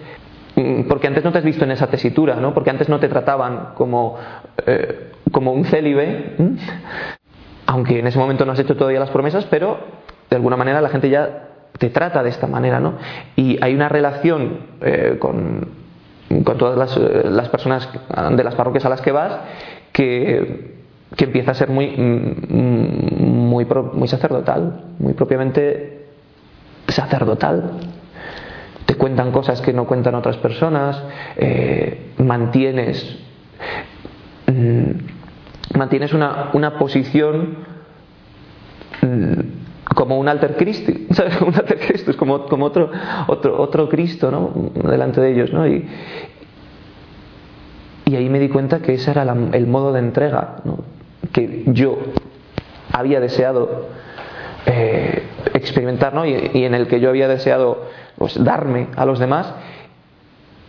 mm, 0.55 0.83
porque 0.83 1.07
antes 1.07 1.23
no 1.23 1.31
te 1.31 1.39
has 1.39 1.43
visto 1.43 1.65
en 1.65 1.71
esa 1.71 1.87
tesitura, 1.87 2.35
¿no? 2.35 2.53
porque 2.53 2.69
antes 2.69 2.89
no 2.89 2.99
te 2.99 3.09
trataban 3.09 3.73
como, 3.75 4.17
eh, 4.65 5.11
como 5.31 5.51
un 5.51 5.65
célibe, 5.65 6.35
aunque 7.65 7.99
en 7.99 8.07
ese 8.07 8.17
momento 8.17 8.45
no 8.45 8.53
has 8.53 8.59
hecho 8.59 8.75
todavía 8.75 8.99
las 8.99 9.11
promesas, 9.11 9.45
pero 9.45 9.77
de 10.29 10.35
alguna 10.35 10.55
manera 10.55 10.81
la 10.81 10.89
gente 10.89 11.09
ya 11.09 11.47
te 11.77 11.89
trata 11.89 12.23
de 12.23 12.29
esta 12.29 12.47
manera, 12.47 12.79
¿no? 12.79 12.95
Y 13.35 13.57
hay 13.63 13.73
una 13.73 13.89
relación 13.89 14.59
con, 15.19 15.80
con 16.43 16.57
todas 16.57 16.77
las, 16.77 16.97
eh, 16.97 17.29
las, 17.29 17.49
personas 17.49 17.89
de 18.31 18.43
las 18.43 18.55
parroquias 18.55 18.85
a 18.85 18.89
las 18.89 19.01
que 19.01 19.11
vas 19.11 19.39
que, 19.91 20.75
que 21.15 21.25
empieza 21.25 21.51
a 21.51 21.53
ser 21.53 21.69
muy, 21.69 21.87
mm, 21.87 23.21
muy, 23.51 23.65
muy 23.93 24.07
sacerdotal, 24.07 24.85
muy 24.99 25.13
propiamente 25.13 26.05
sacerdotal. 26.87 27.71
Te 28.85 28.95
cuentan 28.95 29.31
cosas 29.31 29.61
que 29.61 29.73
no 29.73 29.85
cuentan 29.85 30.15
otras 30.15 30.37
personas, 30.37 31.01
eh, 31.37 32.11
mantienes, 32.17 33.19
mm, 34.47 35.77
mantienes 35.77 36.13
una, 36.13 36.49
una 36.53 36.77
posición 36.77 37.57
mm, 39.01 39.39
como 39.95 40.17
un 40.17 40.27
alter 40.27 40.55
Cristo, 40.55 40.91
Un 41.45 41.55
alter 41.55 41.79
Cristo, 41.79 42.11
es 42.11 42.17
como, 42.17 42.35
otro, 42.35 42.89
otro, 43.27 43.61
otro 43.61 43.89
Cristo, 43.89 44.31
¿no? 44.31 44.71
Delante 44.89 45.21
de 45.21 45.31
ellos, 45.31 45.53
¿no? 45.53 45.67
Y, 45.67 45.87
ahí 48.13 48.27
me 48.29 48.39
di 48.39 48.49
cuenta 48.49 48.79
que 48.79 48.95
ese 48.95 49.09
era 49.11 49.23
el 49.23 49.67
modo 49.67 49.93
de 49.93 49.99
entrega 49.99 50.57
que 51.31 51.63
yo 51.67 51.97
había 52.91 53.21
deseado 53.21 53.87
eh, 54.65 55.23
experimentar, 55.53 56.13
¿no? 56.13 56.25
Y, 56.25 56.65
en 56.65 56.73
el 56.73 56.87
que 56.87 56.99
yo 56.99 57.09
había 57.09 57.29
deseado 57.29 57.85
pues, 58.17 58.41
darme 58.43 58.87
a 58.97 59.05
los 59.05 59.17
demás 59.17 59.53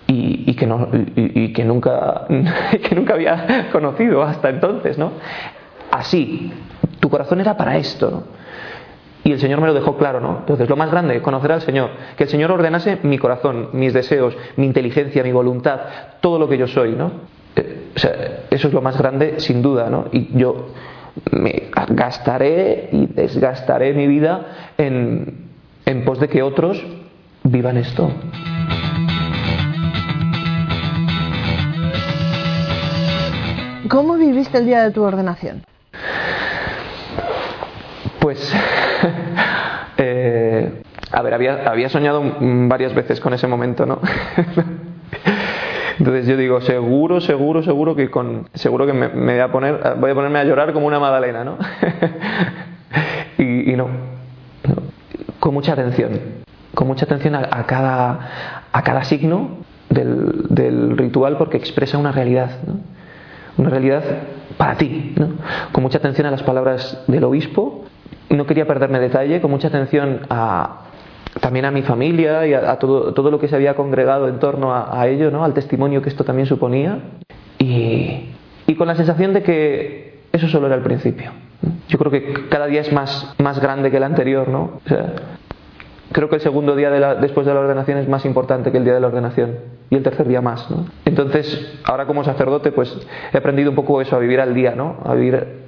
y, 0.06 0.54
que, 0.54 0.66
no, 0.66 0.88
nunca, 1.64 2.26
que 2.88 2.94
nunca 2.94 3.14
había 3.14 3.68
conocido 3.72 4.22
hasta 4.22 4.50
entonces, 4.50 4.98
¿no? 4.98 5.12
Así, 5.90 6.52
tu 7.00 7.08
corazón 7.10 7.40
era 7.40 7.56
para 7.56 7.76
esto, 7.76 8.10
¿no? 8.10 8.41
Y 9.24 9.32
el 9.32 9.38
Señor 9.38 9.60
me 9.60 9.68
lo 9.68 9.74
dejó 9.74 9.96
claro, 9.96 10.20
¿no? 10.20 10.38
Entonces, 10.40 10.68
lo 10.68 10.76
más 10.76 10.90
grande, 10.90 11.22
conocer 11.22 11.52
al 11.52 11.62
Señor, 11.62 11.90
que 12.16 12.24
el 12.24 12.30
Señor 12.30 12.50
ordenase 12.50 12.98
mi 13.02 13.18
corazón, 13.18 13.68
mis 13.72 13.92
deseos, 13.92 14.36
mi 14.56 14.66
inteligencia, 14.66 15.22
mi 15.22 15.32
voluntad, 15.32 15.80
todo 16.20 16.38
lo 16.38 16.48
que 16.48 16.58
yo 16.58 16.66
soy, 16.66 16.92
¿no? 16.92 17.12
Eh, 17.54 17.90
o 17.94 17.98
sea, 17.98 18.12
eso 18.50 18.68
es 18.68 18.74
lo 18.74 18.82
más 18.82 18.98
grande, 18.98 19.38
sin 19.38 19.62
duda, 19.62 19.88
¿no? 19.88 20.06
Y 20.10 20.36
yo 20.36 20.70
me 21.30 21.64
gastaré 21.88 22.88
y 22.90 23.06
desgastaré 23.06 23.92
mi 23.92 24.06
vida 24.06 24.72
en, 24.78 25.50
en 25.84 26.04
pos 26.04 26.18
de 26.18 26.28
que 26.28 26.42
otros 26.42 26.84
vivan 27.44 27.76
esto. 27.76 28.10
¿Cómo 33.88 34.14
viviste 34.16 34.58
el 34.58 34.66
día 34.66 34.84
de 34.84 34.90
tu 34.90 35.02
ordenación? 35.02 35.62
Pues 38.20 38.54
eh, 39.98 40.82
A 41.10 41.22
ver, 41.22 41.34
había, 41.34 41.88
soñado 41.88 42.22
varias 42.40 42.94
veces 42.94 43.20
con 43.20 43.34
ese 43.34 43.46
momento, 43.46 43.86
¿no? 43.86 44.00
Entonces 45.98 46.26
yo 46.26 46.36
digo, 46.36 46.60
seguro, 46.62 47.20
seguro, 47.20 47.62
seguro 47.62 47.94
que 47.94 48.10
con, 48.10 48.48
seguro 48.54 48.86
que 48.86 48.92
me, 48.92 49.08
voy 49.08 49.38
a 49.38 49.52
poner, 49.52 49.96
voy 50.00 50.10
a 50.10 50.14
ponerme 50.14 50.38
a 50.38 50.44
llorar 50.44 50.72
como 50.72 50.86
una 50.86 50.98
magdalena, 50.98 51.44
¿no? 51.44 51.58
y, 53.38 53.76
no, 53.76 53.88
con 55.38 55.54
mucha 55.54 55.74
atención, 55.74 56.18
con 56.74 56.86
mucha 56.86 57.04
atención 57.04 57.34
a, 57.34 57.66
cada, 57.66 58.66
a 58.72 58.82
cada 58.82 59.04
signo 59.04 59.58
del, 59.90 60.46
del, 60.48 60.96
ritual 60.96 61.36
porque 61.36 61.58
expresa 61.58 61.98
una 61.98 62.10
realidad, 62.10 62.50
¿no? 62.66 62.80
una 63.58 63.70
realidad 63.70 64.02
para 64.56 64.76
ti, 64.76 65.14
¿no? 65.16 65.28
con 65.72 65.82
mucha 65.82 65.98
atención 65.98 66.26
a 66.26 66.30
las 66.30 66.42
palabras 66.42 67.04
del 67.06 67.24
obispo. 67.24 67.84
No 68.30 68.46
quería 68.46 68.66
perderme 68.66 68.98
detalle, 68.98 69.40
con 69.40 69.50
mucha 69.50 69.68
atención 69.68 70.20
también 71.40 71.64
a 71.64 71.70
mi 71.70 71.82
familia 71.82 72.46
y 72.46 72.54
a, 72.54 72.78
todo, 72.78 73.14
todo, 73.14 73.30
lo 73.30 73.38
que 73.38 73.48
se 73.48 73.56
había 73.56 73.74
congregado 73.74 74.28
en 74.28 74.38
torno 74.38 74.74
a, 74.74 75.06
ello, 75.08 75.30
¿no? 75.30 75.44
al 75.44 75.54
testimonio 75.54 76.02
que 76.02 76.08
esto 76.08 76.24
también 76.24 76.46
suponía, 76.46 76.98
y, 77.58 78.30
y, 78.66 78.74
con 78.74 78.86
la 78.86 78.94
sensación 78.94 79.32
de 79.32 79.42
que 79.42 80.20
eso 80.32 80.48
solo 80.48 80.66
era 80.66 80.76
el 80.76 80.82
principio. 80.82 81.30
Yo 81.88 81.98
creo 81.98 82.10
que 82.10 82.48
cada 82.48 82.66
día 82.66 82.80
es 82.80 82.92
más, 82.92 83.34
más 83.38 83.60
grande 83.60 83.90
que 83.90 83.98
el 83.98 84.02
anterior, 84.02 84.48
¿no? 84.48 84.80
creo 86.12 86.28
que 86.28 86.36
el 86.36 86.42
segundo 86.42 86.76
día 86.76 86.90
después 86.90 87.46
de 87.46 87.54
la 87.54 87.60
ordenación 87.60 87.98
es 87.98 88.08
más 88.08 88.24
importante 88.24 88.70
que 88.70 88.78
el 88.78 88.84
día 88.84 88.94
de 88.94 89.00
la 89.00 89.06
ordenación 89.06 89.56
y 89.90 89.96
el 89.96 90.02
tercer 90.02 90.28
día 90.28 90.40
más. 90.40 90.68
Entonces, 91.04 91.78
ahora 91.84 92.06
como 92.06 92.22
sacerdote, 92.24 92.72
pues 92.72 92.94
he 93.32 93.38
aprendido 93.38 93.70
un 93.70 93.76
poco 93.76 94.00
eso, 94.00 94.14
a 94.14 94.18
vivir 94.18 94.40
al 94.40 94.54
día, 94.54 94.74
¿no? 94.74 94.98
A 95.04 95.14
vivir 95.14 95.62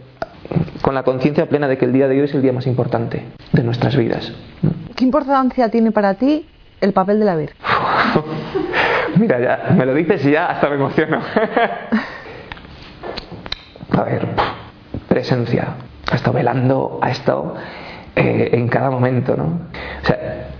con 0.84 0.94
la 0.94 1.02
conciencia 1.02 1.46
plena 1.46 1.66
de 1.66 1.78
que 1.78 1.86
el 1.86 1.94
día 1.94 2.08
de 2.08 2.20
hoy 2.20 2.26
es 2.26 2.34
el 2.34 2.42
día 2.42 2.52
más 2.52 2.66
importante 2.66 3.22
de 3.52 3.62
nuestras 3.62 3.96
vidas. 3.96 4.30
¿Qué 4.94 5.02
importancia 5.02 5.70
tiene 5.70 5.92
para 5.92 6.12
ti 6.12 6.46
el 6.78 6.92
papel 6.92 7.20
de 7.20 7.24
la 7.24 7.36
Virgen? 7.36 7.56
Mira, 9.16 9.40
ya 9.40 9.74
me 9.74 9.86
lo 9.86 9.94
dices 9.94 10.26
y 10.26 10.32
ya 10.32 10.48
hasta 10.48 10.68
me 10.68 10.74
emociono. 10.74 11.20
A 13.92 14.02
ver, 14.02 14.26
presencia. 15.08 15.68
Ha 16.12 16.16
estado 16.16 16.36
velando, 16.36 16.98
ha 17.00 17.10
estado 17.10 17.54
eh, 18.14 18.50
en 18.52 18.68
cada 18.68 18.90
momento, 18.90 19.38
¿no? 19.38 19.60
O 20.02 20.06
sea, 20.06 20.50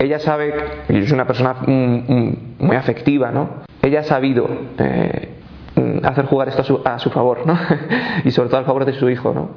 ella 0.00 0.18
sabe, 0.18 0.54
yo 0.88 1.04
soy 1.04 1.12
una 1.12 1.28
persona 1.28 1.54
muy 1.64 2.74
afectiva, 2.74 3.30
¿no? 3.30 3.62
Ella 3.80 4.00
ha 4.00 4.04
sabido 4.04 4.48
eh, 4.78 5.35
hacer 6.04 6.26
jugar 6.26 6.48
esto 6.48 6.82
a 6.84 6.98
su, 6.98 7.10
favor, 7.10 7.46
¿no? 7.46 7.58
y 8.24 8.30
sobre 8.30 8.48
todo 8.48 8.58
al 8.58 8.66
favor 8.66 8.84
de 8.84 8.92
su 8.94 9.08
hijo, 9.10 9.32
¿no? 9.32 9.50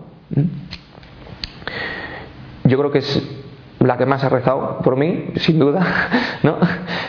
Yo 2.63 2.77
creo 2.77 2.91
que 2.91 2.99
es 2.99 3.45
la 3.79 3.97
que 3.97 4.05
más 4.05 4.23
ha 4.23 4.29
rezado 4.29 4.79
por 4.79 4.95
mí, 4.95 5.31
sin 5.37 5.59
duda, 5.59 5.85
¿no? 6.43 6.57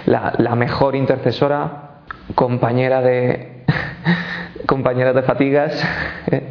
La, 0.06 0.54
mejor 0.54 0.96
intercesora, 0.96 2.02
compañera 2.34 3.02
de 3.02 3.64
compañera 4.66 5.12
de 5.12 5.22
fatigas, 5.22 5.84
¿eh? 6.30 6.42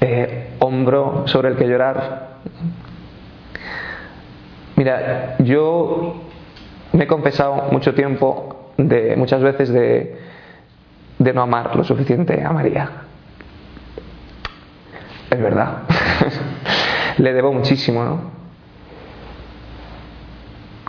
Eh, 0.00 0.48
hombro 0.58 1.24
sobre 1.26 1.48
el 1.48 1.56
que 1.56 1.66
llorar. 1.66 2.32
Mira, 4.76 5.36
yo 5.38 6.22
me 6.92 7.04
he 7.04 7.06
confesado 7.06 7.68
mucho 7.70 7.94
tiempo, 7.94 8.72
de, 8.76 9.16
muchas 9.16 9.42
veces, 9.42 9.72
de, 9.72 10.21
de 11.22 11.32
no 11.32 11.42
amar 11.42 11.74
lo 11.76 11.84
suficiente 11.84 12.42
a 12.42 12.52
María. 12.52 12.90
Es 15.30 15.40
verdad. 15.40 15.82
Le 17.18 17.32
debo 17.32 17.52
muchísimo, 17.52 18.04
¿no? 18.04 18.42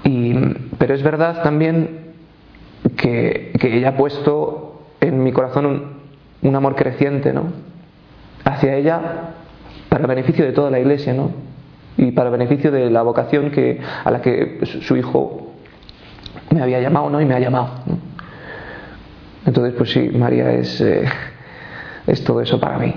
Y, 0.04 0.34
pero 0.78 0.93
es 0.93 1.04
verdad 1.04 1.43
también 1.43 2.13
que, 2.98 3.54
que, 3.60 3.78
ella 3.78 3.89
ha 3.89 3.98
puesto 3.98 4.82
en 5.00 5.24
mi 5.24 5.32
corazón 5.32 5.65
un, 5.65 5.93
un 6.41 6.56
amor 6.56 6.76
creciente, 6.76 7.32
¿no? 7.32 7.46
Hacia 8.43 8.76
ella 8.76 9.02
para 9.88 10.02
el 10.02 10.08
beneficio 10.08 10.43
de 10.43 10.52
toda 10.52 10.72
la 10.72 10.80
iglesia, 10.80 11.13
¿no? 11.13 11.32
Y 11.96 12.12
para 12.12 12.30
el 12.30 12.38
beneficio 12.38 12.72
de 12.72 12.89
la 12.89 13.02
vocación 13.04 13.52
que, 13.52 13.80
a 14.04 14.12
la 14.12 14.22
que 14.22 14.60
su 14.65 14.98
hijo 14.98 15.54
me 16.52 16.62
había 16.62 16.82
llamado, 16.82 17.10
¿no? 17.10 17.22
Y 17.22 17.26
me 17.26 17.36
ha 17.36 17.39
llamado. 17.39 17.69
¿no? 17.86 18.12
Entonces, 19.45 19.73
pues 19.77 19.91
sí, 19.91 20.10
María 20.10 20.51
es, 20.51 20.79
eh, 20.82 21.03
es 22.08 22.23
todo 22.23 22.41
eso 22.41 22.60
para 22.60 22.77
mí. 22.77 22.93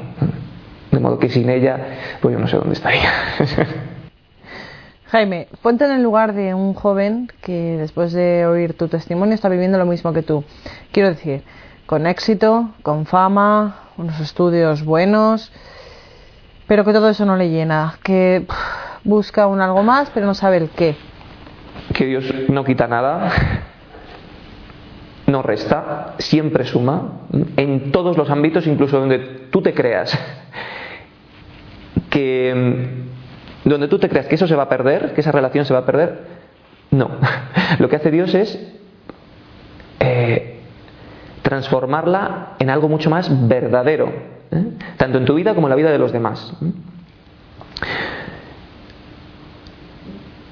De 0.90 1.00
modo 1.00 1.18
que 1.18 1.28
sin 1.28 1.50
ella, 1.50 1.78
pues 2.20 2.34
yo 2.34 2.38
no 2.38 2.46
sé 2.46 2.56
dónde 2.56 2.74
estaría. 2.74 3.10
Jaime, 5.08 5.48
ponte 5.62 5.84
en 5.84 5.92
el 5.92 6.02
lugar 6.02 6.34
de 6.34 6.52
un 6.54 6.74
joven 6.74 7.30
que 7.40 7.76
después 7.78 8.12
de 8.12 8.44
oír 8.46 8.74
tu 8.74 8.88
testimonio 8.88 9.34
está 9.34 9.48
viviendo 9.48 9.78
lo 9.78 9.86
mismo 9.86 10.12
que 10.12 10.22
tú. 10.22 10.44
Quiero 10.92 11.10
decir, 11.10 11.42
con 11.86 12.06
éxito, 12.06 12.70
con 12.82 13.06
fama, 13.06 13.76
unos 13.96 14.18
estudios 14.20 14.84
buenos, 14.84 15.52
pero 16.66 16.84
que 16.84 16.92
todo 16.92 17.08
eso 17.08 17.24
no 17.24 17.36
le 17.36 17.50
llena, 17.50 17.98
que 18.02 18.46
busca 19.04 19.46
un 19.46 19.60
algo 19.60 19.82
más, 19.84 20.10
pero 20.12 20.26
no 20.26 20.34
sabe 20.34 20.56
el 20.56 20.70
qué. 20.70 20.96
Que 21.94 22.06
Dios 22.06 22.24
no 22.48 22.64
quita 22.64 22.88
nada, 22.88 23.55
no 25.36 25.42
resta, 25.42 26.14
siempre 26.18 26.64
suma, 26.64 27.28
en 27.58 27.92
todos 27.92 28.16
los 28.16 28.30
ámbitos, 28.30 28.66
incluso 28.66 28.98
donde 28.98 29.18
tú 29.50 29.60
te 29.60 29.74
creas 29.74 30.18
que 32.08 33.04
donde 33.62 33.88
tú 33.88 33.98
te 33.98 34.08
creas 34.08 34.26
que 34.26 34.36
eso 34.36 34.46
se 34.46 34.56
va 34.56 34.62
a 34.62 34.68
perder, 34.70 35.12
que 35.12 35.20
esa 35.20 35.32
relación 35.32 35.66
se 35.66 35.74
va 35.74 35.80
a 35.80 35.84
perder, 35.84 36.20
no. 36.90 37.10
Lo 37.78 37.90
que 37.90 37.96
hace 37.96 38.10
Dios 38.10 38.34
es 38.34 38.58
eh, 40.00 40.60
transformarla 41.42 42.54
en 42.58 42.70
algo 42.70 42.88
mucho 42.88 43.10
más 43.10 43.28
verdadero, 43.46 44.10
¿eh? 44.52 44.64
tanto 44.96 45.18
en 45.18 45.26
tu 45.26 45.34
vida 45.34 45.54
como 45.54 45.66
en 45.66 45.70
la 45.70 45.76
vida 45.76 45.90
de 45.90 45.98
los 45.98 46.12
demás. 46.12 46.54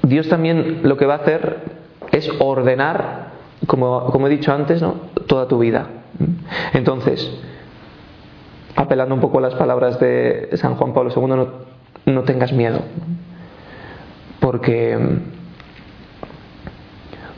Dios 0.03 0.29
también 0.29 0.81
lo 0.83 0.95
que 0.97 1.07
va 1.07 1.15
a 1.15 1.17
hacer 1.17 1.57
es 2.11 2.29
ordenar 2.37 3.34
como, 3.65 4.27
he 4.27 4.29
dicho 4.29 4.53
antes, 4.53 4.81
¿no? 4.81 4.93
toda 5.27 5.47
tu 5.47 5.59
vida. 5.59 5.87
Entonces, 6.73 7.29
apelando 8.75 9.15
un 9.15 9.21
poco 9.21 9.39
a 9.39 9.41
las 9.41 9.55
palabras 9.55 9.99
de 9.99 10.49
San 10.53 10.75
Juan 10.75 10.93
Pablo 10.93 11.11
II, 11.15 11.27
no, 11.27 11.47
no 12.05 12.23
tengas 12.23 12.53
miedo, 12.53 12.81
porque, 14.39 14.97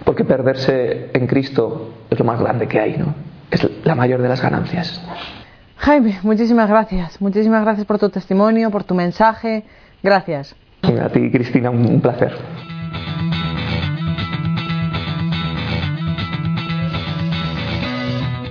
porque 0.03 0.25
perderse 0.25 1.11
en 1.13 1.27
Cristo 1.27 1.93
es 2.09 2.19
lo 2.19 2.25
más 2.25 2.39
grande 2.39 2.67
que 2.67 2.79
hay, 2.79 2.97
¿no? 2.97 3.27
es 3.51 3.67
la 3.85 3.95
mayor 3.95 4.21
de 4.21 4.29
las 4.29 4.41
ganancias. 4.41 5.01
Jaime, 5.77 6.19
muchísimas 6.23 6.69
gracias, 6.69 7.21
muchísimas 7.21 7.63
gracias 7.63 7.85
por 7.85 7.99
tu 7.99 8.09
testimonio, 8.09 8.71
por 8.71 8.83
tu 8.83 8.95
mensaje, 8.95 9.63
gracias. 10.03 10.55
A 10.83 11.09
ti, 11.09 11.31
Cristina, 11.31 11.69
un 11.69 12.01
placer. 12.01 12.33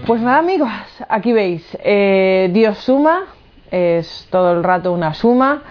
Pues 0.07 0.23
nada 0.23 0.39
amigos, 0.39 0.71
aquí 1.09 1.33
veis, 1.33 1.67
eh, 1.83 2.49
Dios 2.53 2.79
suma, 2.79 3.25
es 3.73 4.29
todo 4.31 4.53
el 4.53 4.63
rato 4.63 4.93
una 4.93 5.15
suma, 5.15 5.65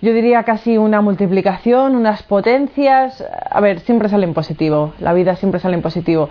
yo 0.00 0.12
diría 0.12 0.44
casi 0.44 0.78
una 0.78 1.00
multiplicación, 1.00 1.96
unas 1.96 2.22
potencias, 2.22 3.24
a 3.50 3.60
ver, 3.60 3.80
siempre 3.80 4.08
sale 4.08 4.24
en 4.24 4.34
positivo, 4.34 4.94
la 5.00 5.12
vida 5.14 5.34
siempre 5.34 5.58
sale 5.58 5.74
en 5.74 5.82
positivo. 5.82 6.30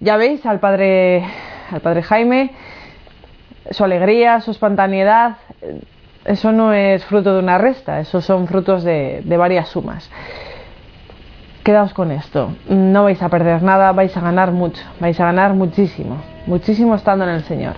Ya 0.00 0.18
veis 0.18 0.44
al 0.44 0.60
padre, 0.60 1.24
al 1.70 1.80
padre 1.80 2.02
Jaime, 2.02 2.50
su 3.70 3.82
alegría, 3.82 4.42
su 4.42 4.50
espontaneidad, 4.50 5.38
eso 6.26 6.52
no 6.52 6.74
es 6.74 7.02
fruto 7.06 7.32
de 7.32 7.38
una 7.38 7.56
resta, 7.56 7.98
eso 7.98 8.20
son 8.20 8.46
frutos 8.46 8.84
de, 8.84 9.22
de 9.24 9.36
varias 9.38 9.70
sumas 9.70 10.10
quedaos 11.64 11.92
con 11.92 12.12
esto. 12.12 12.54
No 12.70 13.04
vais 13.04 13.22
a 13.22 13.28
perder 13.28 13.62
nada, 13.62 13.92
vais 13.92 14.16
a 14.16 14.20
ganar 14.20 14.52
mucho, 14.52 14.82
vais 15.00 15.20
a 15.20 15.26
ganar 15.26 15.52
muchísimo, 15.52 16.16
muchísimo 16.48 16.94
estando 16.94 17.24
en 17.24 17.30
el 17.30 17.44
Señor. 17.44 17.74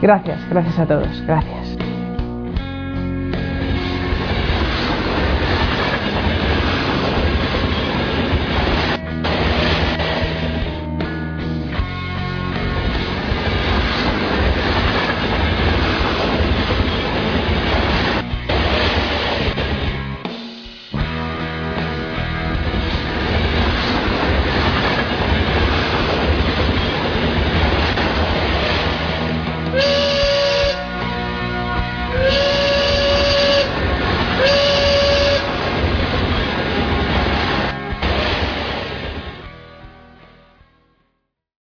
Gracias, 0.00 0.38
gracias 0.48 0.78
a 0.78 0.86
todos, 0.86 1.22
gracias. 1.26 1.97